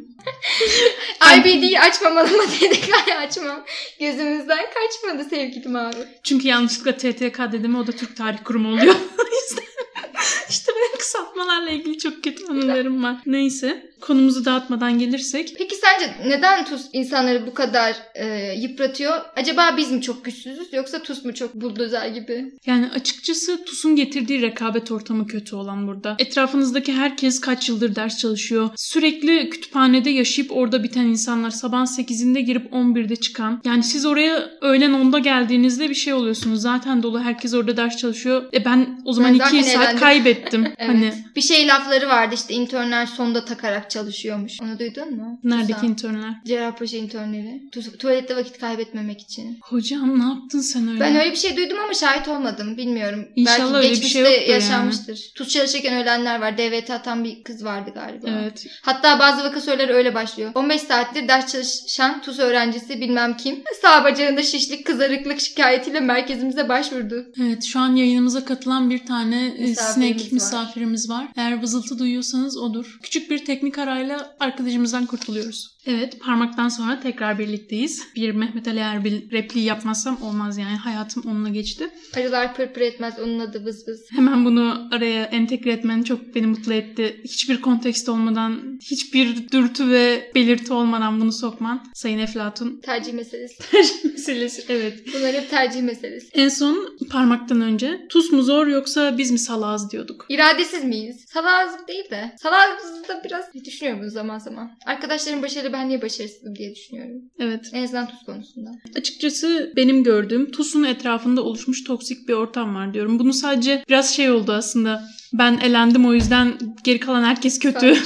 [1.37, 3.63] IBD'yi açmam ama TDK'yı açmam.
[3.99, 5.97] Gözümüzden kaçmadı sevgilim abi.
[6.23, 8.95] Çünkü yanlışlıkla TTK dedim o da Türk Tarih Kurumu oluyor.
[10.49, 10.71] İşte
[11.05, 13.15] kısaltmalarla ilgili çok kötü anılarım var.
[13.25, 15.53] Neyse konumuzu dağıtmadan gelirsek.
[15.57, 19.21] Peki sence neden TUS insanları bu kadar e, yıpratıyor?
[19.35, 22.51] Acaba biz mi çok güçsüzüz yoksa TUS mu çok buldozer gibi?
[22.65, 26.15] Yani açıkçası TUS'un getirdiği rekabet ortamı kötü olan burada.
[26.19, 28.69] Etrafınızdaki herkes kaç yıldır ders çalışıyor.
[28.75, 33.61] Sürekli kütüphanede yaşayıp orada biten insanlar sabah 8'inde girip 11'de çıkan.
[33.65, 36.61] Yani siz oraya öğlen 10'da geldiğinizde bir şey oluyorsunuz.
[36.61, 38.43] Zaten dolu herkes orada ders çalışıyor.
[38.53, 39.99] E ben o zaman Ben 2 zaten saat eğlendim.
[39.99, 40.65] kaybettim.
[40.77, 40.89] Evet.
[40.89, 40.94] Hani
[41.35, 44.61] Bir şey lafları vardı işte internler sonda takarak çalışıyormuş.
[44.61, 45.39] Onu duydun mu?
[45.43, 45.85] neredeki TUS'a.
[45.85, 46.33] internler?
[46.45, 47.61] Cerrahpaşa internleri.
[47.71, 49.59] Tu- tuvalette vakit kaybetmemek için.
[49.61, 50.99] Hocam ne yaptın sen öyle?
[50.99, 52.77] Ben öyle bir şey duydum ama şahit olmadım.
[52.77, 53.27] Bilmiyorum.
[53.35, 55.31] İnşallah Belki öyle bir şey yoktur yaşanmıştır.
[55.35, 56.57] TUS çalışırken ölenler var.
[56.57, 58.27] DVT atan bir kız vardı galiba.
[58.29, 58.65] Evet.
[58.81, 60.51] Hatta bazı vaka soruları öyle başlıyor.
[60.55, 67.25] 15 saattir ders çalışan TUS öğrencisi bilmem kim sağ bacağında şişlik, kızarıklık şikayetiyle merkezimize başvurdu.
[67.41, 69.79] Evet şu an yayınımıza katılan bir tane e, Misafirimiz
[70.19, 70.37] sinek var.
[70.85, 71.27] Misafirimiz var.
[71.35, 72.97] Eğer vızıltı duyuyorsanız odur.
[73.03, 75.75] Küçük bir teknik arayla arkadaşımızdan kurtuluyoruz.
[75.85, 78.03] Evet parmaktan sonra tekrar birlikteyiz.
[78.15, 80.77] Bir Mehmet Ali Erbil repliği yapmazsam olmaz yani.
[80.77, 81.89] Hayatım onunla geçti.
[82.17, 84.01] Arılar pırpır etmez onun adı vız vız.
[84.11, 87.21] Hemen bunu araya entegre etmen çok beni mutlu etti.
[87.23, 91.83] Hiçbir kontekst olmadan, hiçbir dürtü ve belirti olmadan bunu sokman.
[91.93, 92.79] Sayın Eflatun.
[92.83, 93.63] Tercih meselesi.
[94.07, 94.65] meselesi.
[94.69, 95.03] Evet.
[95.13, 96.27] Bunlar hep tercih meselesi.
[96.33, 100.25] En son parmaktan önce tuz mu zor yoksa biz mi salağız diyorduk.
[100.75, 101.25] İradesiz miyiz?
[101.27, 102.35] Salağız değil de.
[102.41, 104.71] Salağız da biraz düşünüyorum bunu zaman zaman.
[104.85, 107.21] Arkadaşlarım başarılı ben niye başarısızım diye düşünüyorum.
[107.39, 107.69] Evet.
[107.73, 108.69] En azından tuz konusunda.
[108.95, 113.19] Açıkçası benim gördüğüm TUS'un etrafında oluşmuş toksik bir ortam var diyorum.
[113.19, 115.03] Bunu sadece biraz şey oldu aslında.
[115.39, 117.97] Ben elendim o yüzden geri kalan herkes kötü.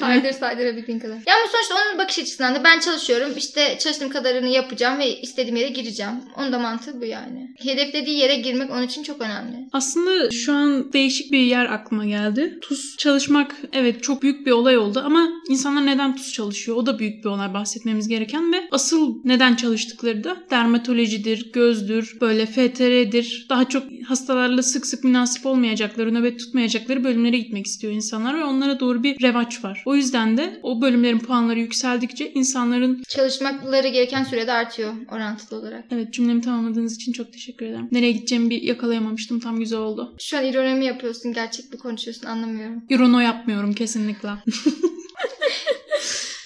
[0.00, 1.14] Saydır saydırabildiğin kadar.
[1.14, 3.32] Ya ama sonuçta onun bakış açısından da ben çalışıyorum.
[3.36, 6.12] İşte çalıştığım kadarını yapacağım ve istediğim yere gireceğim.
[6.36, 7.54] Onun da mantığı bu yani.
[7.58, 9.56] Hedeflediği yere girmek onun için çok önemli.
[9.72, 12.58] Aslında şu an değişik bir yer aklıma geldi.
[12.62, 16.76] TUS çalışmak evet çok büyük bir olay oldu ama insanlar neden TUS çalışıyor?
[16.76, 22.46] O da büyük bir olay bahsetmemiz gereken ve asıl neden çalıştıkları da dermatolojidir, gözdür, böyle
[22.46, 23.46] FTR'dir.
[23.48, 28.80] Daha çok hastalarla sık sık münasip olmayacakları, nöbet tutmayacakları bölümlere gitmek istiyor insanlar ve onlara
[28.80, 29.82] doğru bir revaç var.
[29.86, 35.84] O yüzden de o bölümlerin puanları yükseldikçe insanların Çalışmakları gereken sürede artıyor orantılı olarak.
[35.90, 37.88] evet cümlemi tamamladığınız için çok teşekkür ederim.
[37.92, 39.40] Nereye gideceğimi bir yakalayamamıştım.
[39.40, 40.14] Tam güzel oldu.
[40.18, 42.82] Şu an ironi mi yapıyorsun, gerçek mi konuşuyorsun anlamıyorum.
[42.90, 44.28] İrono yapmıyorum kesinlikle.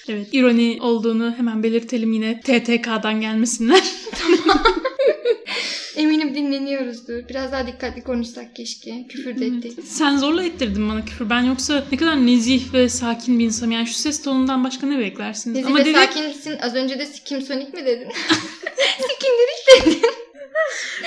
[0.08, 3.84] evet ironi olduğunu hemen belirtelim yine TTK'dan gelmesinler.
[5.98, 7.28] Eminim dinleniyoruzdur.
[7.28, 9.06] Biraz daha dikkatli konuşsak keşke.
[9.08, 9.78] Küfür de ettik.
[9.84, 11.30] Sen zorla ettirdin bana küfür.
[11.30, 13.72] Ben yoksa ne kadar nezih ve sakin bir insanım.
[13.72, 15.56] Yani şu ses tonundan başka ne beklersiniz?
[15.56, 16.58] Nezih Ama ve dedik sakinsin.
[16.62, 18.08] Az önce de Sikim Sonic mi dedin?
[19.08, 20.07] Sikim dedik dedin.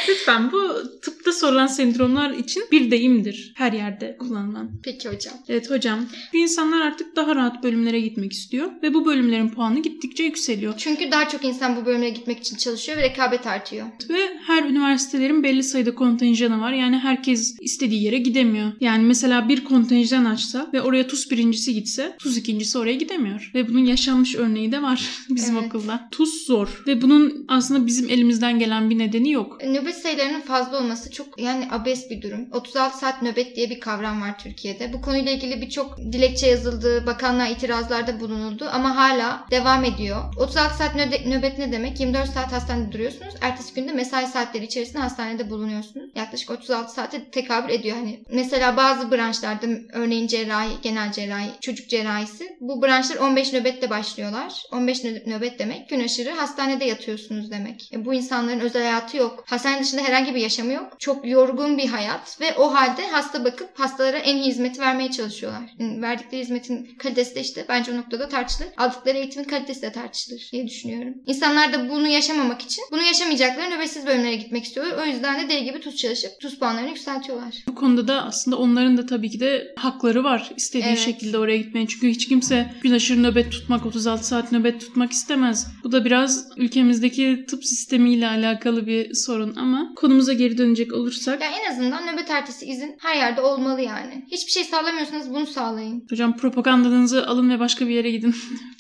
[0.10, 3.54] Lütfen bu tıpta sorulan sendromlar için bir deyimdir.
[3.56, 4.72] Her yerde kullanılan.
[4.84, 5.34] Peki hocam.
[5.50, 6.00] Evet hocam.
[6.34, 10.74] Bu insanlar artık daha rahat bölümlere gitmek istiyor ve bu bölümlerin puanı gittikçe yükseliyor.
[10.78, 13.88] Çünkü daha çok insan bu bölümlere gitmek için çalışıyor ve rekabet artıyor.
[14.10, 16.74] Ve her üniversitelerin belli sayıda kontenjanı var.
[16.74, 18.72] Yani herkes istediği yere gidemiyor.
[18.80, 23.52] Yani mesela bir kontenjan açsa ve oraya TUS birincisi gitse TUS ikincisi oraya gidemiyor.
[23.56, 25.68] Ve bunun yaşanmış örneği de var bizim Evet.
[25.68, 26.08] okulda.
[26.12, 29.41] TUS zor ve bunun aslında bizim elimizden gelen bir nedeni yok.
[29.64, 32.48] Nöbet sayılarının fazla olması çok yani abes bir durum.
[32.54, 34.94] 36 saat nöbet diye bir kavram var Türkiye'de.
[34.94, 40.34] Bu konuyla ilgili birçok dilekçe yazıldı, bakanlığa itirazlarda bulunuldu ama hala devam ediyor.
[40.38, 42.00] 36 saat nöbet, ne demek?
[42.00, 43.34] 24 saat hastanede duruyorsunuz.
[43.42, 46.10] Ertesi günde mesai saatleri içerisinde hastanede bulunuyorsunuz.
[46.16, 47.98] Yaklaşık 36 saate tekabül ediyor.
[47.98, 54.64] Hani mesela bazı branşlarda örneğin cerrahi, genel cerrahi, çocuk cerrahisi bu branşlar 15 nöbetle başlıyorlar.
[54.72, 57.90] 15 nö- nöbet demek gün aşırı hastanede yatıyorsunuz demek.
[57.94, 59.31] E, bu insanların özel hayatı yok.
[59.46, 60.88] Hastane dışında herhangi bir yaşamı yok.
[61.00, 65.62] Çok yorgun bir hayat ve o halde hasta bakıp hastalara en iyi hizmeti vermeye çalışıyorlar.
[65.80, 68.70] Yani verdikleri hizmetin kalitesi de işte bence o noktada tartışılır.
[68.78, 71.14] Aldıkları eğitimin kalitesi de tartışılır diye düşünüyorum.
[71.28, 75.04] İnsanlar da bunu yaşamamak için bunu yaşamayacakları nöbetsiz bölümlere gitmek istiyorlar.
[75.04, 77.56] O yüzden de deli gibi tuz çalışıp tuz puanlarını yükseltiyorlar.
[77.68, 81.00] Bu konuda da aslında onların da tabii ki de hakları var istediği Evet.
[81.00, 81.88] şekilde oraya gitmeye.
[81.88, 85.68] Çünkü hiç kimse gün aşırı nöbet tutmak, 36 saat nöbet tutmak istemez.
[85.84, 91.56] Bu da biraz ülkemizdeki tıp sistemiyle alakalı bir sorun ama konumuza geri dönecek olursak Yani
[91.66, 94.26] en azından nöbet ertesi izin her yerde olmalı yani.
[94.32, 96.06] Hiçbir şey sağlamıyorsanız bunu sağlayın.
[96.10, 98.36] hocam propagandanızı alın ve başka bir yere gidin.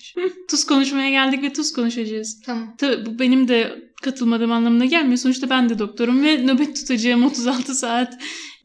[0.49, 2.41] tuz konuşmaya geldik ve tuz konuşacağız.
[2.45, 2.75] Tamam.
[2.77, 5.17] Tabii bu benim de katılmadığım anlamına gelmiyor.
[5.17, 8.17] Sonuçta ben de doktorum ve nöbet tutacağım 36 saat.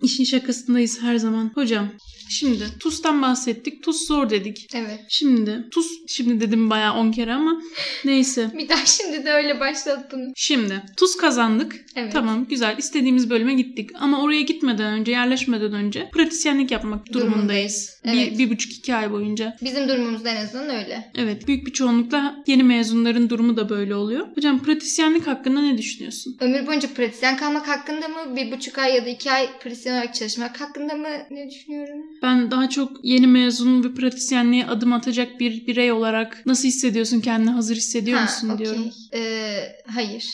[0.03, 1.51] İşin şakasındayız her zaman.
[1.55, 1.89] Hocam
[2.29, 3.83] şimdi TUS'tan bahsettik.
[3.83, 4.69] TUS zor dedik.
[4.75, 5.01] Evet.
[5.09, 7.63] Şimdi TUS şimdi dedim bayağı 10 kere ama
[8.05, 8.51] neyse.
[8.59, 10.33] Bir daha şimdi de öyle başladık bunu.
[10.37, 11.85] Şimdi TUS kazandık.
[11.97, 12.13] Evet.
[12.13, 13.91] Tamam güzel istediğimiz bölüme gittik.
[13.95, 18.01] Ama oraya gitmeden önce yerleşmeden önce pratisyenlik yapmak durumundayız.
[18.05, 18.33] Evet.
[18.33, 19.57] Bir, bir buçuk iki ay boyunca.
[19.63, 21.11] Bizim durumumuzda en azından öyle.
[21.15, 24.27] Evet büyük bir çoğunlukla yeni mezunların durumu da böyle oluyor.
[24.35, 26.37] Hocam pratisyenlik hakkında ne düşünüyorsun?
[26.41, 28.37] Ömür boyunca pratisyen kalmak hakkında mı?
[28.37, 31.09] Bir buçuk ay ya da iki ay pratisyen olarak çalışmak hakkında mı?
[31.31, 32.03] Ne düşünüyorum?
[32.23, 37.51] Ben daha çok yeni mezun ve pratisyenliğe adım atacak bir birey olarak nasıl hissediyorsun kendini
[37.51, 38.67] hazır hissediyor Ha, musun okey.
[38.67, 38.91] diyorum.
[39.15, 39.59] Ee,
[39.95, 40.25] hayır.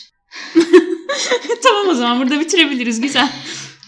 [1.63, 3.29] tamam o zaman burada bitirebiliriz güzel.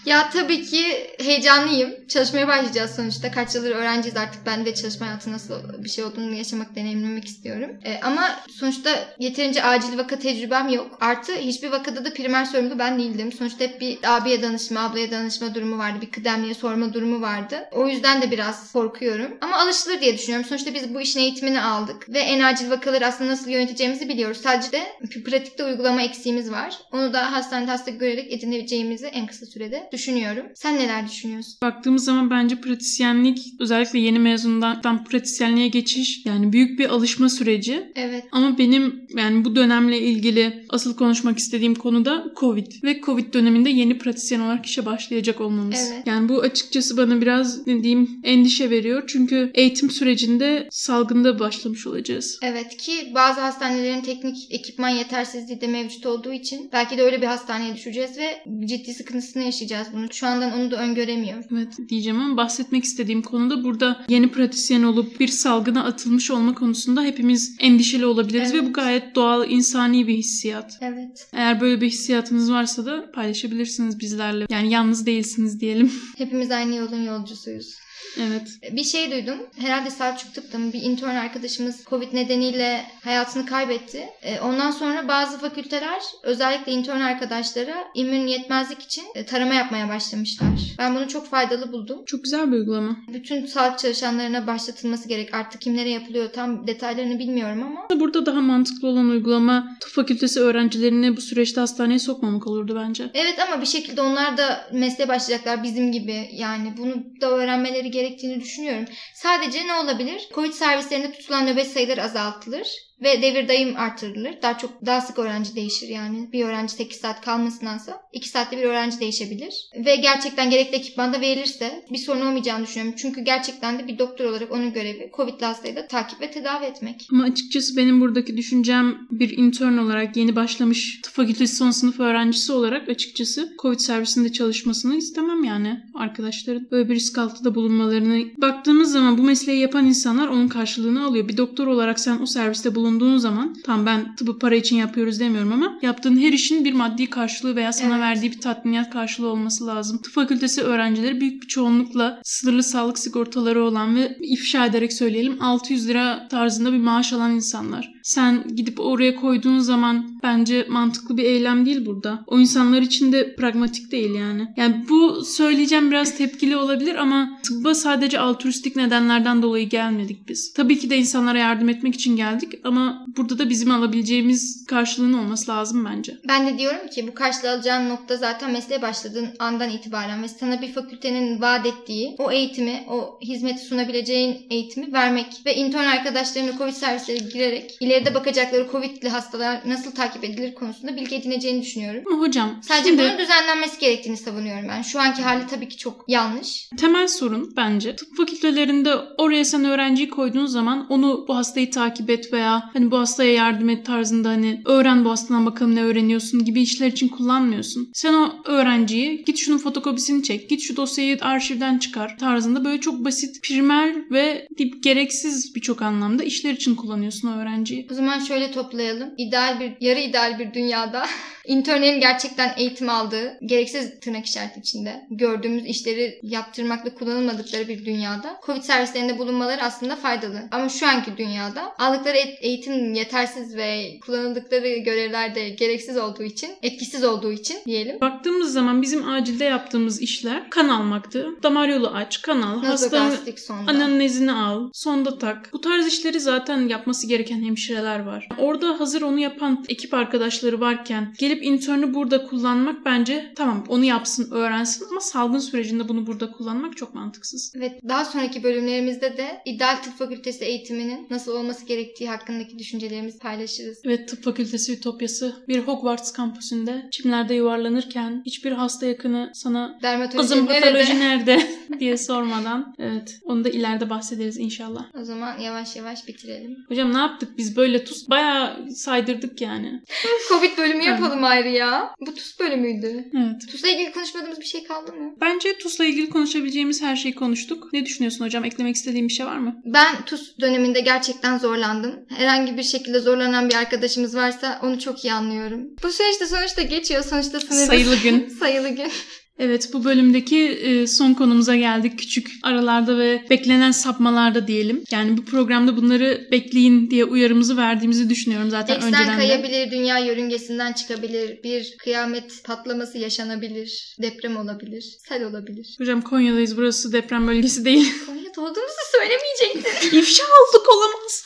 [0.06, 0.84] Ya tabii ki
[1.18, 1.90] heyecanlıyım.
[2.08, 3.30] Çalışmaya başlayacağız sonuçta.
[3.30, 4.46] Kaç yıldır öğrenciyiz artık.
[4.46, 7.70] Ben de çalışma hayatı nasıl bir şey olduğunu yaşamak, deneyimlemek istiyorum.
[7.84, 10.98] Ee, ama sonuçta yeterince acil vaka tecrübem yok.
[11.00, 13.32] Artı hiçbir vakada da primer sorumlu ben değildim.
[13.32, 15.98] Sonuçta hep bir abiye danışma, ablaya danışma durumu vardı.
[16.00, 17.68] Bir kıdemliye sorma durumu vardı.
[17.72, 19.38] O yüzden de biraz korkuyorum.
[19.40, 20.48] Ama alışılır diye düşünüyorum.
[20.48, 22.08] Sonuçta biz bu işin eğitimini aldık.
[22.08, 24.40] Ve en acil vakaları aslında nasıl yöneteceğimizi biliyoruz.
[24.42, 24.86] Sadece de
[25.24, 26.78] pratikte uygulama eksiğimiz var.
[26.92, 30.46] Onu da hastanede hasta görerek edinebileceğimizi en kısa sürede düşünüyorum.
[30.54, 31.54] Sen neler düşünüyorsun?
[31.96, 37.92] Baktığımız zaman bence pratisyenlik özellikle yeni mezundan pratisyenliğe geçiş yani büyük bir alışma süreci.
[37.94, 38.24] Evet.
[38.32, 42.66] Ama benim yani bu dönemle ilgili asıl konuşmak istediğim konu da Covid.
[42.82, 45.92] Ve Covid döneminde yeni pratisyen olarak işe başlayacak olmamız.
[45.92, 46.06] Evet.
[46.06, 49.02] Yani bu açıkçası bana biraz ne diyeyim endişe veriyor.
[49.06, 52.38] Çünkü eğitim sürecinde salgında başlamış olacağız.
[52.42, 57.26] Evet ki bazı hastanelerin teknik ekipman yetersizliği de mevcut olduğu için belki de öyle bir
[57.26, 60.06] hastaneye düşeceğiz ve ciddi sıkıntısını yaşayacağız bunu.
[60.12, 61.44] Şu andan onu da öngöremiyorum.
[61.52, 67.02] Evet diyeceğim ama bahsetmek istediğim konuda burada yeni pratisyen olup bir salgına atılmış olma konusunda
[67.02, 68.62] hepimiz endişeli olabiliriz Evet.
[68.62, 70.78] ve bu gayet doğal insani bir hissiyat.
[70.80, 71.28] Evet.
[71.32, 74.46] Eğer böyle bir hissiyatınız varsa da paylaşabilirsiniz bizlerle.
[74.50, 75.92] Yani yalnız değilsiniz diyelim.
[76.16, 77.85] Hepimiz aynı yolun yolcusuyuz.
[78.20, 78.48] Evet.
[78.72, 79.38] Bir şey duydum.
[79.58, 84.04] Herhalde Selçuk Tıp'ta mı bir intern arkadaşımız Covid nedeniyle hayatını kaybetti.
[84.22, 90.48] E, Ondan sonra bazı fakülteler özellikle intern arkadaşlara immün yetmezlik için e, tarama yapmaya başlamışlar.
[90.78, 92.04] Ben bunu çok faydalı buldum.
[92.06, 92.96] Çok güzel bir uygulama.
[93.12, 95.34] Bütün sağlık çalışanlarına başlatılması gerek.
[95.34, 101.16] Artık kimlere yapılıyor tam detaylarını bilmiyorum ama Burada daha mantıklı olan uygulama tıp fakültesi öğrencilerini
[101.16, 103.10] bu süreçte hastaneye sokmamak olurdu bence.
[103.14, 106.28] Evet ama bir şekilde onlar da mesleğe başlayacaklar bizim gibi.
[106.32, 108.84] Yani bunu da öğrenmeleri gerektiğini düşünüyorum.
[109.14, 110.28] Sadece ne olabilir?
[110.34, 114.34] Covid servislerinde tutulan nöbet sayıları azaltılır ve devir dayım artırılır.
[114.42, 116.28] Daha çok daha sık öğrenci değişir yani.
[116.32, 119.54] Bir öğrenci 8 saat kalmasındansa 2 saatte bir öğrenci değişebilir.
[119.86, 122.94] Ve gerçekten gerekli ekipman da verilirse bir sorun olmayacağını düşünüyorum.
[122.98, 127.06] Çünkü gerçekten de bir doktor olarak onun görevi Covid'li hastayı da takip ve tedavi etmek.
[127.12, 132.52] Ama açıkçası benim buradaki düşüncem bir intern olarak yeni başlamış tıp fakültesi son sınıf öğrencisi
[132.52, 136.68] olarak açıkçası Covid servisinde çalışmasını istemem yani arkadaşların.
[136.70, 141.28] Böyle bir risk altında bulunmalarını baktığımız zaman bu mesleği yapan insanlar onun karşılığını alıyor.
[141.28, 145.52] Bir doktor olarak sen o serviste bulunduğun zaman tam ben tıbbı para için yapıyoruz demiyorum
[145.52, 148.00] ama yaptığın her işin bir maddi karşılığı veya sana Evet.
[148.00, 149.98] verdiği bir tatminat karşılığı olması lazım.
[149.98, 155.88] Tıp fakültesi öğrencileri büyük bir çoğunlukla sınırlı sağlık sigortaları olan ve ifşa ederek söyleyelim 600
[155.88, 157.95] lira tarzında bir maaş alan insanlar.
[158.06, 162.24] Sen gidip oraya koyduğun zaman bence mantıklı bir eylem değil burada.
[162.26, 164.48] O insanlar için de pragmatik değil yani.
[164.56, 170.52] Yani bu söyleyeceğim biraz tepkili olabilir ama tıbba sadece altruistik nedenlerden dolayı gelmedik biz.
[170.52, 175.50] Tabii ki de insanlara yardım etmek için geldik ama burada da bizim alabileceğimiz karşılığın olması
[175.50, 176.18] lazım bence.
[176.28, 180.62] Ben de diyorum ki bu karşılığı alacağın nokta zaten mesleğe başladığın andan itibaren ve sana
[180.62, 186.72] bir fakültenin vaat ettiği o eğitimi, o hizmeti sunabileceğin eğitimi vermek ve intern arkadaşlarını Covid
[186.72, 192.02] servislere girerek ileride bakacakları Covid'li hastalar nasıl takip edilir konusunda bilgi edineceğini düşünüyorum.
[192.06, 194.82] Ama hocam Sadece şimdi bunun düzenlenmesi gerektiğini savunuyorum ben.
[194.82, 196.68] Şu anki hali tabii ki çok yanlış.
[196.76, 202.32] temel sorun bence tıp fakültelerinde oraya sen öğrenciyi koyduğun zaman onu bu hastayı takip et
[202.32, 206.62] veya hani bu hastaya yardım et tarzında hani öğren bu hastadan bakalım ne öğreniyorsun gibi
[206.62, 207.90] işler için kullanmıyorsun.
[207.94, 213.04] Sen o öğrenciyi git şunun fotokopisini çek, git şu dosyayı arşivden çıkar tarzında böyle çok
[213.04, 217.85] basit, primer ve dip gereksiz birçok anlamda işler için kullanıyorsun o öğrenciyi.
[217.90, 219.10] O zaman şöyle toplayalım.
[219.18, 221.06] İdeal bir, yarı ideal bir dünyada
[221.46, 228.62] internlerin gerçekten eğitim aldığı, gereksiz tırnak işareti içinde gördüğümüz işleri yaptırmakla kullanılmadıkları bir dünyada Covid
[228.62, 230.42] servislerinde bulunmaları aslında faydalı.
[230.50, 237.32] Ama şu anki dünyada aldıkları eğitim yetersiz ve kullanıldıkları görevlerde gereksiz olduğu için, etkisiz olduğu
[237.32, 238.00] için diyelim.
[238.00, 241.28] Baktığımız zaman bizim acilde yaptığımız işler kan almaktı.
[241.42, 243.18] Damar yolu aç, kan al, hastanın.
[243.66, 245.50] Anamnezini al, sonda tak.
[245.52, 247.42] Bu tarz işleri zaten yapması gereken
[247.76, 248.28] hemşireler var.
[248.38, 254.30] Orada hazır onu yapan ekip arkadaşları varken gelip internü burada kullanmak bence tamam onu yapsın,
[254.30, 257.52] öğrensin ama salgın sürecinde bunu burada kullanmak çok mantıksız.
[257.56, 263.78] Evet, daha sonraki bölümlerimizde de İdeal Tıp Fakültesi eğitiminin nasıl olması gerektiği hakkındaki düşüncelerimizi paylaşırız.
[263.84, 269.78] Evet tıp fakültesi ütopyası bir Hogwarts kampüsünde çimlerde yuvarlanırken hiçbir hasta yakını sana
[270.16, 270.60] kızım nerede?
[270.60, 271.48] patoloji nerede
[271.80, 274.84] diye sormadan evet onu da ileride bahsederiz inşallah.
[275.00, 276.56] O zaman yavaş yavaş bitirelim.
[276.68, 279.82] Hocam ne yaptık biz böyle tuz bayağı saydırdık yani.
[280.28, 281.94] Covid bölümü yapalım ayrı ya.
[282.00, 283.04] Bu TUS bölümüydü.
[283.14, 283.50] Evet.
[283.52, 285.14] TUS'la ilgili konuşmadığımız bir şey kaldı mı?
[285.20, 287.72] Bence TUS'la ilgili konuşabileceğimiz her şeyi konuştuk.
[287.72, 288.44] Ne düşünüyorsun hocam?
[288.44, 289.56] Eklemek istediğin bir şey var mı?
[289.64, 292.06] Ben TUS döneminde gerçekten zorlandım.
[292.08, 295.60] Herhangi bir şekilde zorlanan bir arkadaşımız varsa onu çok iyi anlıyorum.
[295.82, 297.04] Bu süreçte sonuçta geçiyor.
[297.04, 298.28] Sonuçta sınırda Sayılı gün.
[298.40, 298.92] sayılı gün.
[299.38, 301.98] Evet bu bölümdeki e, son konumuza geldik.
[301.98, 304.84] Küçük aralarda ve beklenen sapmalarda diyelim.
[304.90, 309.16] Yani bu programda bunları bekleyin diye uyarımızı verdiğimizi düşünüyorum zaten Eksen önceden de.
[309.16, 315.74] kayabilir, dünya yörüngesinden çıkabilir, bir kıyamet patlaması yaşanabilir, deprem olabilir, sel olabilir.
[315.78, 317.92] Hocam Konya'dayız burası deprem bölgesi değil.
[318.06, 319.98] Konya'da olduğumuzu söylemeyecektin.
[319.98, 321.24] İfşa olduk olamaz.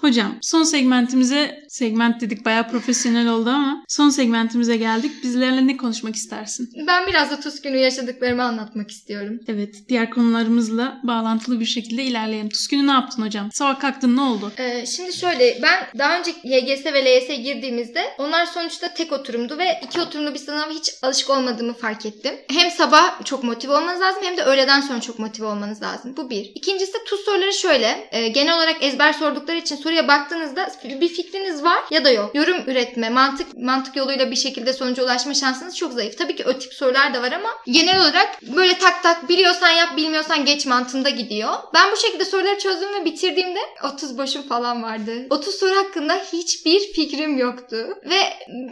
[0.00, 5.12] Hocam son segmentimize segment dedik bayağı profesyonel oldu ama son segmentimize geldik.
[5.22, 6.70] Bizlerle ne konuşmak istersin?
[6.86, 9.40] Ben biraz da TUS günü yaşadıklarımı anlatmak istiyorum.
[9.48, 12.48] Evet, diğer konularımızla bağlantılı bir şekilde ilerleyelim.
[12.48, 13.48] Tuz günü ne yaptın hocam?
[13.52, 14.52] Sabah kalktın ne oldu?
[14.58, 19.80] Ee, şimdi şöyle ben daha önce YGS ve LYS'ye girdiğimizde onlar sonuçta tek oturumdu ve
[19.84, 22.34] iki oturumlu bir sınava hiç alışık olmadığımı fark ettim.
[22.48, 26.16] Hem sabah çok motive olmanız lazım hem de öğleden sonra çok motive olmanız lazım.
[26.16, 26.52] Bu bir.
[26.54, 28.08] İkincisi tuz soruları şöyle.
[28.12, 30.68] Ee, genel olarak ezber sordukları için soruya baktığınızda
[31.00, 32.34] bir fikriniz var ya da yok.
[32.34, 36.18] Yorum üretme, mantık mantık yoluyla bir şekilde sonuca ulaşma şansınız çok zayıf.
[36.18, 39.96] Tabii ki o tip sorular da var ama genel olarak böyle tak tak biliyorsan yap
[39.96, 41.52] bilmiyorsan geç mantığında gidiyor.
[41.74, 43.60] Ben bu şekilde soruları çözdüm ve bitirdiğimde
[43.94, 45.12] 30 boşum falan vardı.
[45.30, 47.76] 30 soru hakkında hiçbir fikrim yoktu.
[48.04, 48.20] Ve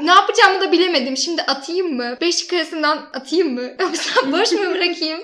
[0.02, 1.16] ne yapacağımı da bilemedim.
[1.16, 2.16] Şimdi atayım mı?
[2.20, 3.62] 5 şık arasından atayım mı?
[3.80, 5.20] Yoksa boş mu bırakayım?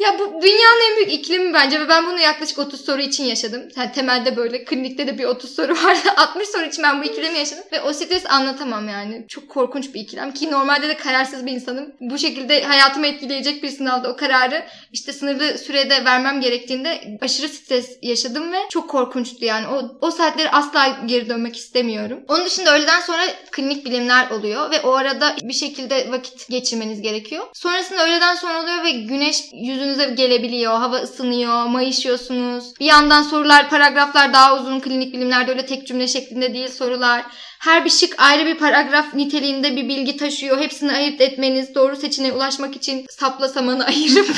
[0.00, 3.62] ya bu dünyanın en büyük iklimi bence ve ben bunu yaklaşık 30 soru için yaşadım.
[3.76, 6.08] Yani temelde böyle klinikte de bir 30 soru vardı.
[6.16, 7.64] 60 soru için ben bu ikilemi yaşadım.
[7.72, 9.24] Ve o stres anlatamam yani.
[9.28, 11.92] Çok korkunç bir ikilem ki normalde de kararsız bir insanım.
[12.00, 17.98] Bu şekilde hayatımı etkileyecek bir sınavda o kararı işte sınırlı sürede vermem gerektiğinde aşırı stres
[18.02, 19.66] yaşadım ve çok korkunçtu yani.
[19.66, 22.20] O, o saatleri asla geri dönmek istemiyorum.
[22.28, 27.44] Onun dışında öğleden sonra klinik bilimler oluyor ve o arada bir şekilde vakit geçirmeniz gerekiyor.
[27.52, 30.72] Sonrasında öğleden sonra oluyor ve güneş yüzünüze gelebiliyor.
[30.72, 32.80] Hava ısınıyor, mayışıyorsunuz.
[32.80, 37.24] Bir yandan sorular, paragraflar daha uzun klinik bilimlerde öyle tek cümle şeklinde değil sorular.
[37.62, 40.58] Her bir şık ayrı bir paragraf niteliğinde bir bilgi taşıyor.
[40.58, 44.36] Hepsini ayırt etmeniz, doğru seçeneğe ulaşmak için sapla samanı ayırıp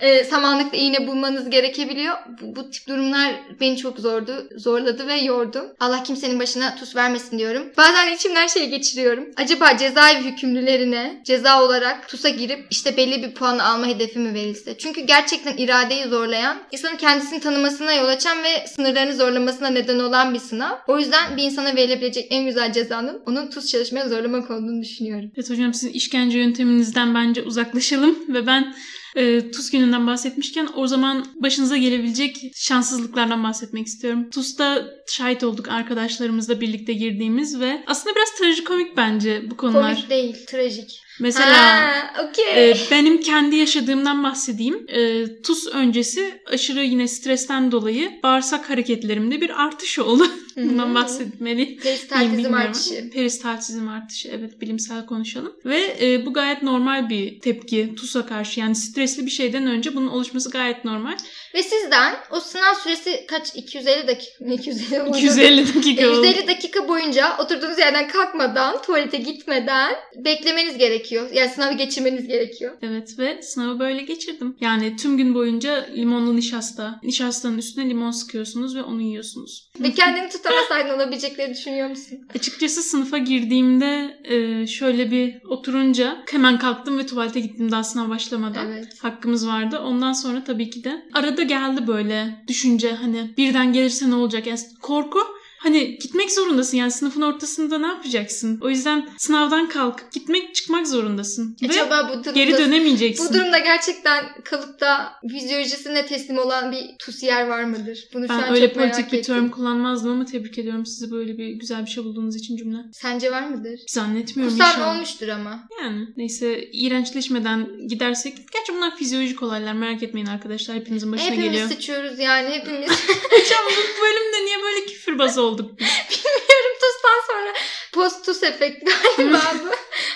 [0.00, 2.16] e, samanlıkla iğne bulmanız gerekebiliyor.
[2.40, 5.76] Bu, bu tip durumlar beni çok zordu, zorladı ve yordu.
[5.80, 7.72] Allah kimsenin başına tuz vermesin diyorum.
[7.76, 9.24] Bazen içimden şey geçiriyorum.
[9.36, 14.78] Acaba cezaevi hükümlülerine ceza olarak TUS'a girip işte belli bir puanı alma hedefi mi verilse?
[14.78, 20.38] Çünkü gerçekten iradeyi zorlayan, insanın kendisini tanımasına yol açan ve sınırlarını zorlamasına neden olan bir
[20.38, 20.76] sınav.
[20.86, 25.30] O yüzden bir insana verilebilecek en güzel cezanın onun TUS çalışmaya zorlamak olduğunu düşünüyorum.
[25.36, 28.74] Evet hocam sizin işkence yönteminizden bence uzaklaşalım ve ben
[29.16, 34.30] e, TUS gününden bahsetmişken o zaman başınıza gelebilecek şanssızlıklardan bahsetmek istiyorum.
[34.30, 39.94] TUS'ta şahit olduk arkadaşlarımızla birlikte girdiğimiz ve aslında biraz trajikomik bence bu konular.
[39.94, 41.05] Komik değil, trajik.
[41.20, 42.70] Mesela Ha, okey.
[42.70, 44.86] e, benim kendi yaşadığımdan bahsedeyim.
[44.88, 50.26] E, TUS öncesi aşırı yine stresten dolayı bağırsak hareketlerimde bir artış oldu.
[50.56, 51.76] Bundan bahsetmeli.
[51.76, 53.10] Peristaltizm artışı.
[53.10, 55.52] Peristaltizm artışı evet bilimsel konuşalım.
[55.64, 58.60] Ve e, bu gayet normal bir tepki TUS'a karşı.
[58.60, 61.16] Yani stresli bir şeyden önce bunun oluşması gayet normal.
[61.56, 63.54] Ve sizden o sınav süresi kaç?
[63.54, 64.44] 250 dakika.
[64.44, 65.16] Ne 250 oldu?
[65.18, 66.26] 250 dakika E, oldu.
[66.26, 69.94] 150 dakika boyunca oturduğunuz yerden kalkmadan, tuvalete gitmeden
[70.24, 71.30] beklemeniz gerekiyor.
[71.32, 72.72] Yani sınavı geçirmeniz gerekiyor.
[72.82, 74.56] Evet ve sınavı böyle geçirdim.
[74.60, 77.00] Yani tüm gün boyunca limonlu nişasta.
[77.02, 79.70] Nişastanın üstüne limon sıkıyorsunuz ve onu yiyorsunuz.
[79.80, 82.18] Ve kendini tutamasaydın olabilecekleri düşünüyor musun?
[82.34, 88.72] Açıkçası sınıfa girdiğimde e, şöyle bir oturunca hemen kalktım ve tuvalete gittim daha sınav başlamadan.
[88.72, 88.88] Evet.
[89.02, 89.78] Hakkımız vardı.
[89.78, 94.46] Ondan sonra tabii ki de arada geldi böyle düşünce hani birden gelirse ne olacak?
[94.46, 95.18] Yani korku
[95.58, 98.58] Hani gitmek zorundasın yani sınıfın ortasında ne yapacaksın?
[98.62, 101.56] O yüzden sınavdan kalk, gitmek çıkmak zorundasın.
[101.62, 103.28] Ve Acaba bu durumda, geri dönemeyeceksin.
[103.28, 108.08] bu durumda gerçekten kalıp da fizyolojisine teslim olan bir tusiyer var mıdır?
[108.14, 111.38] Bunu şu ben an öyle çok politik bir terim kullanmazdım ama tebrik ediyorum sizi böyle
[111.38, 112.78] bir güzel bir şey bulduğunuz için cümle.
[112.92, 113.80] Sence var mıdır?
[113.88, 114.94] Zannetmiyorum inşallah.
[114.94, 115.68] olmuştur ama.
[115.82, 118.36] Yani neyse iğrençleşmeden gidersek.
[118.52, 120.76] Gerçi bunlar fizyolojik olaylar merak etmeyin arkadaşlar.
[120.76, 121.68] Hepinizin başına Hepimiz geliyor.
[121.68, 122.90] sıçıyoruz yani hepimiz.
[123.30, 125.86] Hocam bu bölümde niye böyle küfürbaz olduk biz?
[126.10, 127.52] Bilmiyorum TUS'tan sonra
[127.92, 129.70] post TUS efekt galiba bu.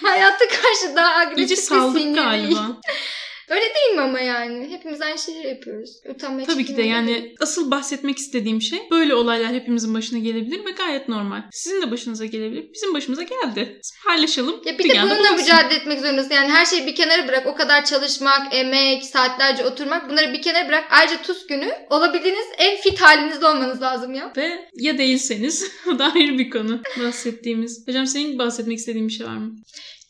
[0.08, 2.80] Hayata karşı daha agresif bir saldık sinir galiba.
[3.50, 4.68] Öyle değil mi ama yani?
[4.70, 5.90] Hepimiz aynı şeyleri yapıyoruz.
[6.08, 7.34] Utanmaya Tabii ki de yani değil.
[7.40, 11.42] asıl bahsetmek istediğim şey böyle olaylar hepimizin başına gelebilir ve gayet normal.
[11.52, 12.70] Sizin de başınıza gelebilir.
[12.74, 13.80] Bizim başımıza geldi.
[14.06, 14.60] Paylaşalım.
[14.64, 16.34] Ya bir de Dünyada bununla mücadele etmek zorundasın.
[16.34, 17.46] Yani her şeyi bir kenara bırak.
[17.46, 20.84] O kadar çalışmak, emek, saatlerce oturmak bunları bir kenara bırak.
[20.90, 24.32] Ayrıca TUS günü olabildiğiniz en fit halinizde olmanız lazım ya.
[24.36, 27.88] Ve ya değilseniz o da ayrı bir konu bahsettiğimiz.
[27.88, 29.50] Hocam senin bahsetmek istediğin bir şey var mı?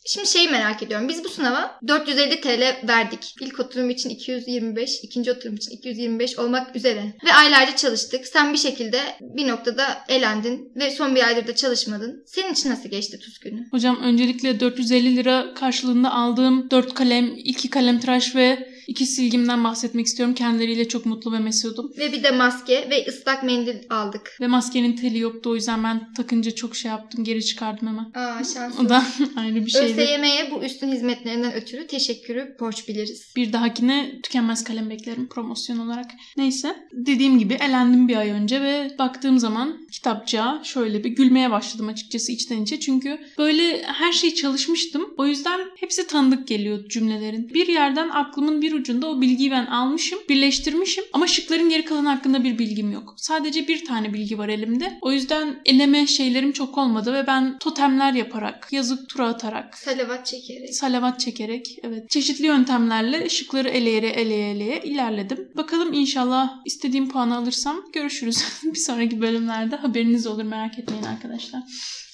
[0.07, 1.09] Şimdi şeyi merak ediyorum.
[1.09, 3.34] Biz bu sınava 450 TL verdik.
[3.40, 7.14] İlk oturum için 225, ikinci oturum için 225 olmak üzere.
[7.24, 8.26] Ve aylarca çalıştık.
[8.26, 12.24] Sen bir şekilde bir noktada elendin ve son bir aydır da çalışmadın.
[12.26, 13.66] Senin için nasıl geçti TUS günü?
[13.70, 20.07] Hocam öncelikle 450 lira karşılığında aldığım 4 kalem, 2 kalem tıraş ve 2 silgimden bahsetmek
[20.07, 20.34] istiyorum.
[20.34, 21.93] Kendileriyle çok mutlu ve mesudum.
[21.99, 24.36] Ve bir de maske ve ıslak mendil aldık.
[24.41, 27.24] Ve maskenin teli yoktu o yüzden ben takınca çok şey yaptım.
[27.24, 28.11] Geri çıkardım hemen.
[28.14, 28.84] Aa şanslı.
[28.84, 29.05] O da
[29.36, 30.01] ayrı bir şeydi.
[30.01, 33.32] ÖSYM'ye bu üstün hizmetlerinden ötürü teşekkürü borç biliriz.
[33.36, 36.11] Bir dahakine tükenmez kalem beklerim promosyon olarak.
[36.36, 41.88] Neyse dediğim gibi elendim bir ay önce ve baktığım zaman kitapçığa şöyle bir gülmeye başladım
[41.88, 42.80] açıkçası içten içe.
[42.80, 45.14] Çünkü böyle her şeyi çalışmıştım.
[45.16, 47.49] O yüzden hepsi tanıdık geliyor cümlelerin.
[47.55, 52.45] Bir yerden aklımın bir ucunda o bilgiyi ben almışım, birleştirmişim ama şıkların geri kalanı hakkında
[52.45, 53.14] bir bilgim yok.
[53.16, 54.99] Sadece bir tane bilgi var elimde.
[55.03, 60.74] O yüzden eleme şeylerim çok olmadı ve ben totemler yaparak, yazık tura atarak, Salavat çekerek.
[60.74, 65.49] salavat çekerek evet çeşitli yöntemlerle ışıkları eleyere eleye eleye ilerledim.
[65.57, 68.45] Bakalım inşallah istediğim puanı alırsam görüşürüz.
[68.64, 71.62] bir sonraki bölümlerde haberiniz olur merak etmeyin arkadaşlar.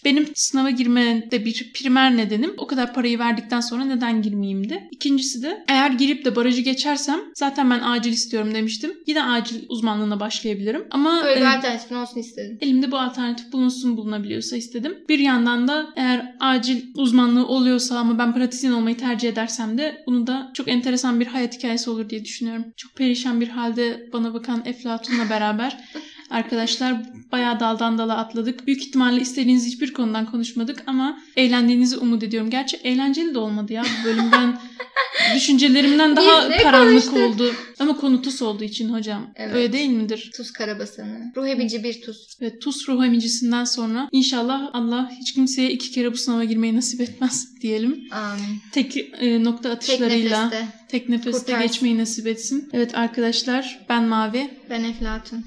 [0.04, 4.88] Benim sınava girmede bir primer nedenim o kadar parayı verdikten sonra neden girmeyeyimdi.
[4.90, 8.92] İkincisi de eğer girip de barajı geçersem zaten ben acil istiyorum demiştim.
[9.06, 10.84] Yine acil uzmanlığına başlayabilirim.
[10.90, 12.58] Ama Böyle bir e, alternatifin olsun istedim.
[12.60, 14.98] Elimde bu alternatif bulunsun bulunabiliyorsa istedim.
[15.08, 20.26] Bir yandan da eğer acil uzmanlığı oluyorsa ama ben pratisyen olmayı tercih edersem de bunu
[20.26, 22.64] da çok enteresan bir hayat hikayesi olur diye düşünüyorum.
[22.76, 25.76] Çok perişan bir halde bana bakan Eflatun'la beraber
[26.31, 26.97] arkadaşlar
[27.33, 28.66] bayağı daldan dala atladık.
[28.66, 32.51] Büyük ihtimalle istediğiniz hiçbir konudan konuşmadık ama eğlendiğinizi umut ediyorum.
[32.51, 34.33] Gerçi eğlenceli de olmadı ya bu bölüm.
[34.33, 34.59] Ben
[35.37, 37.35] düşüncelerimden daha karanlık konuştuk?
[37.35, 37.53] oldu.
[37.79, 39.31] Ama konu TUS olduğu için hocam.
[39.37, 39.55] Evet.
[39.55, 40.31] Öyle değil midir?
[40.37, 41.33] Tuz karabasanı.
[41.37, 42.37] Ruh emici bir tuz.
[42.41, 47.01] Ve TUS ruh emicisinden sonra inşallah Allah hiç kimseye iki kere bu sınava girmeyi nasip
[47.01, 48.05] etmez diyelim.
[48.12, 48.61] Amin.
[48.72, 50.68] Tek e, nokta Tek atışlarıyla nefeste.
[50.89, 51.66] tek nefeste kurtarsın.
[51.66, 52.68] geçmeyi nasip etsin.
[52.72, 55.45] Evet arkadaşlar ben Mavi Ben Eflatun.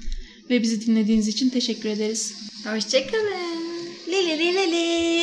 [0.50, 2.34] Ve bizi dinlediğiniz için teşekkür ederiz.
[2.64, 3.60] Hoşçakalın.
[4.08, 5.20] Li li li li li.